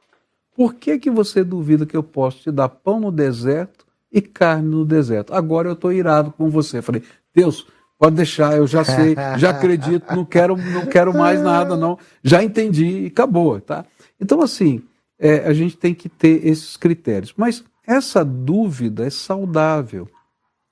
[0.55, 4.67] Por que, que você duvida que eu posso te dar pão no deserto e carne
[4.67, 5.33] no deserto?
[5.33, 6.79] Agora eu estou irado com você.
[6.79, 7.01] Eu falei,
[7.33, 7.65] Deus,
[7.97, 11.97] pode deixar, eu já sei, já acredito, não quero, não quero mais nada, não.
[12.21, 13.85] Já entendi e acabou, tá?
[14.19, 14.81] Então, assim,
[15.17, 17.33] é, a gente tem que ter esses critérios.
[17.37, 20.07] Mas essa dúvida é saudável.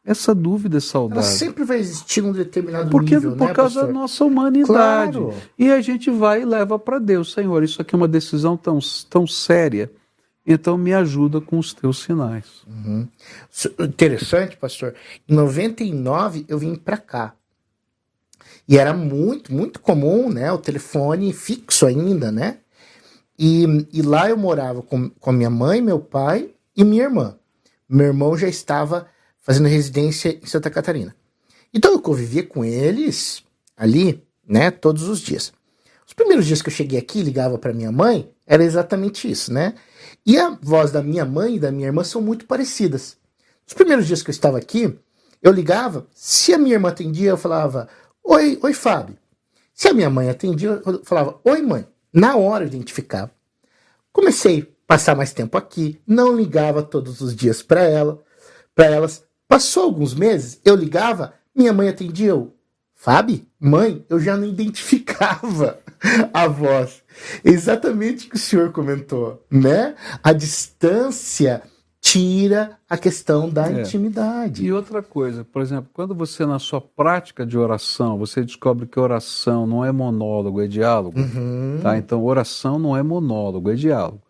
[0.05, 1.23] Essa dúvida é saudável.
[1.23, 3.87] Ela sempre vai existir um determinado Porque, nível, Por né, causa pastor?
[3.87, 5.17] da nossa humanidade.
[5.17, 5.33] Claro.
[5.57, 7.33] E a gente vai e leva para Deus.
[7.33, 8.77] Senhor, isso aqui é uma decisão tão,
[9.09, 9.91] tão séria.
[10.45, 12.45] Então me ajuda com os teus sinais.
[12.67, 13.07] Uhum.
[13.79, 14.93] Interessante, pastor.
[15.27, 17.33] Em 99 eu vim para cá.
[18.69, 20.51] E era muito, muito comum, né?
[20.51, 22.59] O telefone fixo ainda, né?
[23.39, 27.35] E, e lá eu morava com, com a minha mãe, meu pai e minha irmã.
[27.89, 29.07] Meu irmão já estava
[29.39, 31.15] fazendo residência em Santa Catarina.
[31.73, 33.43] Então eu convivia com eles
[33.75, 35.51] ali, né, todos os dias.
[36.05, 39.73] Os primeiros dias que eu cheguei aqui, ligava para minha mãe, era exatamente isso, né?
[40.25, 43.17] E a voz da minha mãe e da minha irmã são muito parecidas.
[43.65, 44.97] Os primeiros dias que eu estava aqui,
[45.41, 47.89] eu ligava, se a minha irmã atendia, eu falava:
[48.23, 49.17] "Oi, oi, Fábio".
[49.73, 51.85] Se a minha mãe atendia, eu falava: "Oi, mãe".
[52.13, 53.31] Na hora eu identificava.
[54.13, 58.23] Comecei passar mais tempo aqui, não ligava todos os dias para ela,
[58.73, 59.23] para elas.
[59.47, 62.53] Passou alguns meses, eu ligava, minha mãe atendia, eu,
[62.95, 65.79] Fábio, mãe, eu já não identificava
[66.33, 67.03] a voz.
[67.43, 69.93] Exatamente o que o senhor comentou, né?
[70.23, 71.61] A distância
[72.01, 73.81] tira a questão da é.
[73.81, 74.65] intimidade.
[74.65, 78.99] E outra coisa, por exemplo, quando você na sua prática de oração, você descobre que
[78.99, 81.79] oração não é monólogo, é diálogo, uhum.
[81.81, 81.97] tá?
[81.97, 84.21] Então oração não é monólogo, é diálogo.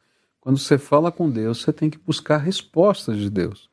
[0.47, 3.69] Quando você fala com Deus, você tem que buscar respostas de Deus.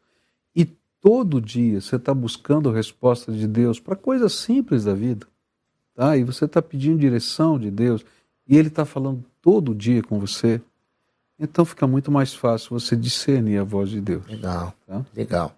[0.57, 0.65] E
[1.01, 5.25] todo dia você está buscando respostas de Deus para coisas simples da vida,
[5.95, 6.17] tá?
[6.17, 8.05] E você está pedindo direção de Deus
[8.45, 10.61] e Ele está falando todo dia com você.
[11.39, 14.27] Então fica muito mais fácil você discernir a voz de Deus.
[14.27, 15.07] Legal, tá?
[15.15, 15.57] legal.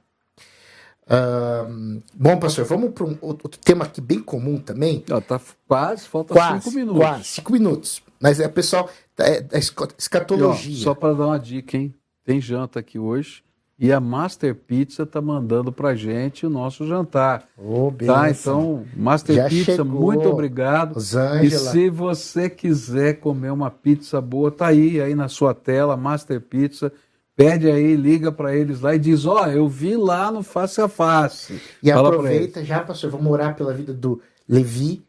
[2.12, 5.02] Bom, pastor, vamos para um outro tema aqui bem comum também.
[5.10, 7.00] Ó, tá quase, falta quase, cinco minutos.
[7.00, 8.02] Quase, cinco minutos.
[8.20, 10.72] Mas é, pessoal, é, é escatologia.
[10.72, 11.94] E, ó, só para dar uma dica, hein?
[12.24, 13.44] Tem janta aqui hoje.
[13.78, 17.46] E a Master Pizza está mandando para gente o nosso jantar.
[17.58, 18.30] Oh, tá?
[18.30, 20.00] Então, Master Já Pizza, chegou.
[20.00, 20.94] muito obrigado.
[20.94, 21.44] Rosângela.
[21.44, 26.40] E se você quiser comer uma pizza boa, tá aí, aí na sua tela, Master
[26.40, 26.90] Pizza.
[27.36, 30.80] Pede aí, liga para eles lá e diz: Ó, oh, eu vi lá no Face
[30.80, 31.60] a Face.
[31.82, 35.05] E Fala aproveita já, pastor, vamos orar pela vida do Levi,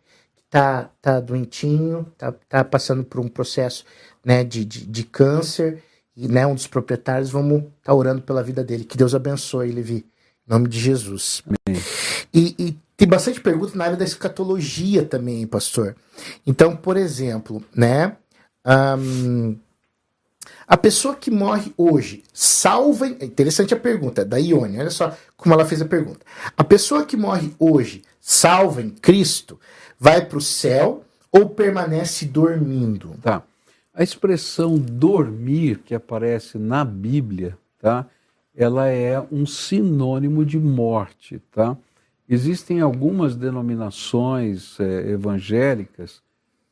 [0.50, 3.86] tá, tá doentinho, tá, tá passando por um processo
[4.24, 5.84] né, de, de, de câncer
[6.16, 8.84] e né, um dos proprietários, vamos estar tá orando pela vida dele.
[8.84, 10.06] Que Deus abençoe, Levi.
[10.48, 11.44] Em nome de Jesus.
[11.46, 11.82] Amém.
[12.34, 15.96] E, e tem bastante perguntas na área da escatologia também, pastor.
[16.46, 18.18] Então, por exemplo, né?
[18.66, 19.56] Um,
[20.68, 23.08] a pessoa que morre hoje, salva.
[23.08, 26.26] É interessante a pergunta, da Ione, olha só como ela fez a pergunta.
[26.58, 29.60] A pessoa que morre hoje, salva em Cristo,
[30.00, 33.16] vai para o céu ou permanece dormindo?
[33.22, 33.44] Tá.
[33.94, 38.06] A expressão dormir que aparece na Bíblia, tá?
[38.56, 41.76] Ela é um sinônimo de morte, tá?
[42.30, 46.22] Existem algumas denominações é, evangélicas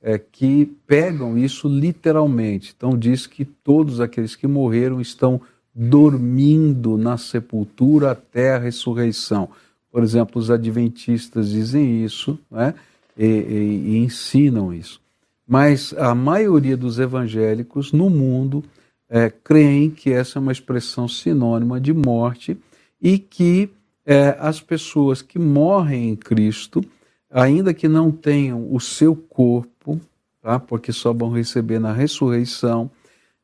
[0.02, 2.74] é, que pegam isso literalmente.
[2.76, 5.42] Então diz que todos aqueles que morreram estão
[5.74, 9.50] dormindo na sepultura até a ressurreição.
[9.92, 12.76] Por exemplo, os adventistas dizem isso, né?
[13.18, 15.02] E, e, e ensinam isso.
[15.48, 18.64] Mas a maioria dos evangélicos no mundo
[19.10, 22.58] é, creem que essa é uma expressão sinônima de morte
[23.02, 23.70] e que
[24.06, 26.84] é, as pessoas que morrem em Cristo,
[27.30, 30.00] ainda que não tenham o seu corpo,
[30.42, 32.90] tá, porque só vão receber na ressurreição,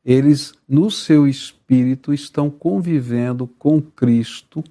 [0.03, 4.63] eles no seu espírito estão convivendo com Cristo,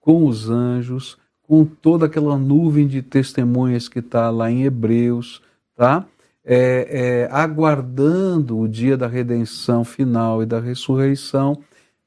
[0.00, 5.42] com os anjos, com toda aquela nuvem de testemunhas que está lá em Hebreus,
[5.76, 6.06] tá?
[6.46, 11.58] é, é, aguardando o dia da redenção final e da ressurreição.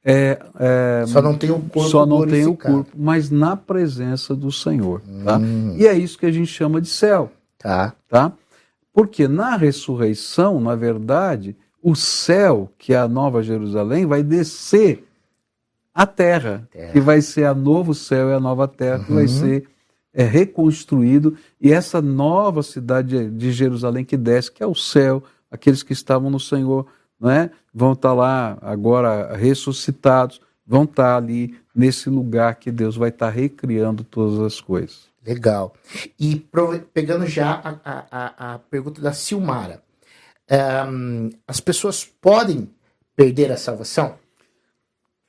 [0.04, 4.34] É, é, só não tem o corpo só não tem o corpo, mas na presença
[4.34, 5.38] do Senhor, tá?
[5.38, 5.76] Hum.
[5.78, 7.94] E é isso que a gente chama de céu, tá?
[8.08, 8.32] Tá?
[8.94, 15.06] Porque na ressurreição, na verdade, o céu, que é a Nova Jerusalém, vai descer
[15.94, 16.92] à terra, terra.
[16.92, 19.06] que vai ser a novo céu e a nova terra, uhum.
[19.06, 19.28] que vai uhum.
[19.28, 19.70] ser
[20.14, 25.84] é reconstruído e essa nova cidade de Jerusalém que desce, que é o céu, aqueles
[25.84, 26.88] que estavam no Senhor,
[27.20, 27.52] não é?
[27.74, 34.04] vão estar lá agora ressuscitados, vão estar ali nesse lugar que Deus vai estar recriando
[34.04, 35.10] todas as coisas.
[35.26, 35.74] Legal.
[36.20, 36.44] E
[36.94, 39.84] pegando já a, a, a pergunta da Silmara,
[40.88, 42.70] um, as pessoas podem
[43.16, 44.16] perder a salvação?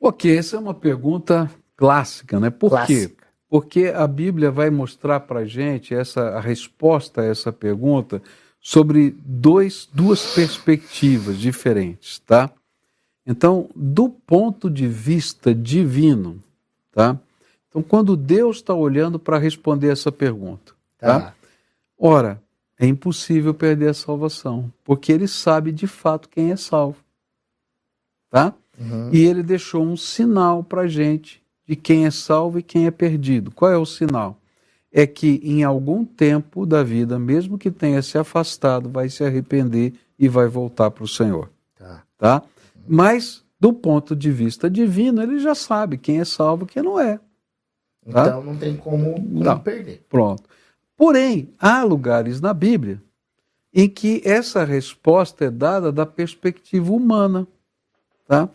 [0.00, 2.50] Ok, essa é uma pergunta clássica, né?
[2.50, 3.08] Por clássica.
[3.08, 3.20] quê?
[3.50, 8.22] porque a Bíblia vai mostrar para a gente essa, a resposta a essa pergunta
[8.60, 12.48] sobre dois, duas perspectivas diferentes, tá?
[13.26, 16.40] Então, do ponto de vista divino,
[16.92, 17.18] tá?
[17.68, 21.20] Então, quando Deus está olhando para responder essa pergunta, tá?
[21.20, 21.34] tá?
[21.98, 22.40] Ora,
[22.78, 26.98] é impossível perder a salvação, porque Ele sabe de fato quem é salvo,
[28.30, 28.54] tá?
[28.80, 29.10] Uhum.
[29.12, 32.90] E Ele deixou um sinal para a gente de quem é salvo e quem é
[32.90, 33.50] perdido.
[33.50, 34.38] Qual é o sinal?
[34.90, 39.92] É que em algum tempo da vida, mesmo que tenha se afastado, vai se arrepender
[40.18, 41.48] e vai voltar para o Senhor.
[41.78, 42.02] Tá.
[42.18, 42.42] tá?
[42.88, 46.98] Mas, do ponto de vista divino, ele já sabe quem é salvo e quem não
[46.98, 47.20] é.
[48.10, 48.26] Tá?
[48.26, 49.60] Então não tem como, não.
[49.60, 50.04] perder.
[50.08, 50.42] Pronto.
[50.96, 53.00] Porém, há lugares na Bíblia
[53.72, 57.46] em que essa resposta é dada da perspectiva humana.
[58.26, 58.48] Tá?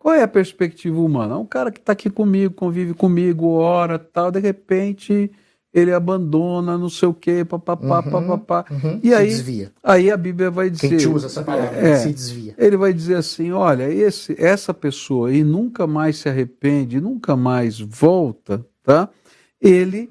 [0.00, 1.36] Qual é a perspectiva humana?
[1.36, 5.30] Um cara que está aqui comigo, convive comigo, ora, tal, de repente
[5.74, 8.64] ele abandona, não sei o quê, papapá, uhum, papapá.
[8.70, 9.72] Uhum, e aí, desvia.
[9.84, 10.96] aí a Bíblia vai dizer.
[10.96, 12.54] Quem usa essa palavra, é, se desvia.
[12.56, 17.78] Ele vai dizer assim: olha, esse, essa pessoa e nunca mais se arrepende, nunca mais
[17.78, 19.06] volta, tá?
[19.60, 20.10] Ele,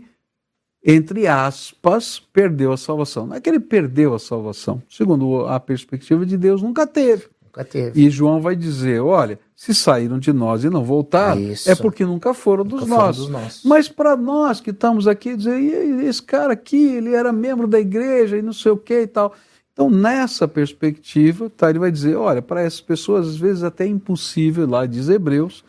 [0.85, 3.25] entre aspas, perdeu a salvação.
[3.25, 4.83] Não é que ele perdeu a salvação.
[4.87, 7.25] Segundo a perspectiva de Deus, nunca teve.
[7.43, 7.99] Nunca teve.
[7.99, 11.69] E João vai dizer: olha, se saíram de nós e não voltaram, Isso.
[11.69, 13.23] é porque nunca foram, nunca dos, foram nossos.
[13.23, 13.63] dos, nossos.
[13.65, 15.59] Mas para nós que estamos aqui, dizer,
[16.05, 19.33] esse cara aqui, ele era membro da igreja e não sei o que e tal.
[19.73, 23.87] Então, nessa perspectiva, tá, ele vai dizer: olha, para essas pessoas, às vezes até é
[23.87, 25.65] impossível, lá diz Hebreus,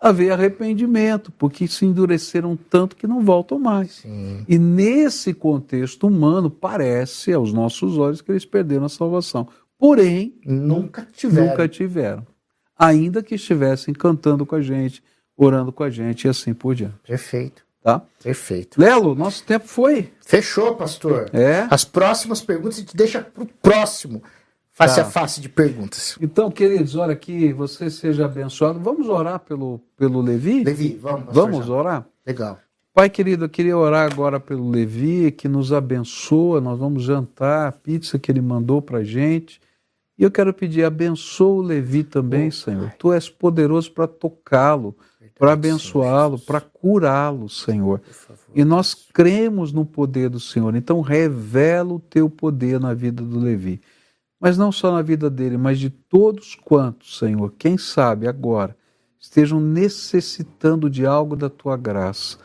[0.00, 3.92] haver arrependimento, porque se endureceram tanto que não voltam mais.
[4.02, 4.44] Sim.
[4.48, 9.46] E nesse contexto humano, parece aos nossos olhos que eles perderam a salvação.
[9.78, 11.50] Porém, nunca tiveram.
[11.50, 12.26] Nunca tiveram.
[12.80, 15.02] Ainda que estivessem cantando com a gente,
[15.36, 16.96] orando com a gente e assim por diante.
[17.06, 17.62] Perfeito.
[17.82, 18.00] Tá?
[18.22, 18.80] Perfeito.
[18.80, 20.10] Lelo, nosso tempo foi.
[20.24, 21.28] Fechou, pastor.
[21.34, 21.66] É.
[21.70, 24.22] As próximas perguntas a gente deixa para o próximo.
[24.72, 25.02] Face tá.
[25.02, 26.16] a face de perguntas.
[26.22, 28.80] Então, queridos, olha que você seja abençoado.
[28.80, 30.64] Vamos orar pelo, pelo Levi?
[30.64, 31.34] Levi, vamos.
[31.34, 31.72] Vamos já.
[31.74, 32.06] orar?
[32.26, 32.58] Legal.
[32.94, 36.62] Pai querido, eu queria orar agora pelo Levi, que nos abençoa.
[36.62, 39.60] Nós vamos jantar a pizza que ele mandou para gente.
[40.20, 42.88] E eu quero pedir, abençoa o Levi também, oh, Senhor.
[42.88, 42.94] Pai.
[42.98, 44.94] Tu és poderoso para tocá-lo,
[45.38, 48.02] para abençoá-lo, para curá-lo, Senhor.
[48.54, 50.76] E nós cremos no poder do Senhor.
[50.76, 53.80] Então revela o teu poder na vida do Levi.
[54.38, 58.76] Mas não só na vida dele, mas de todos quantos, Senhor, quem sabe agora,
[59.18, 62.36] estejam necessitando de algo da tua graça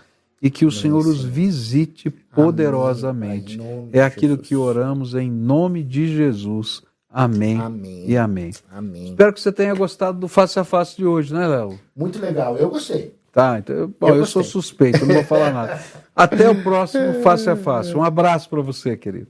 [0.42, 3.60] e que o Amém, Senhor os visite poderosamente.
[3.60, 6.82] Amém, é aquilo que oramos em nome de Jesus.
[7.18, 8.52] Amém, amém, e amém.
[8.70, 9.06] amém.
[9.12, 11.80] Espero que você tenha gostado do face a face de hoje, né, Léo?
[11.96, 13.16] Muito legal, eu gostei.
[13.32, 15.80] Tá, então, eu, bom, eu, eu sou suspeito, não vou falar nada.
[16.14, 17.96] Até o próximo face a face.
[17.96, 19.30] Um abraço para você, querido.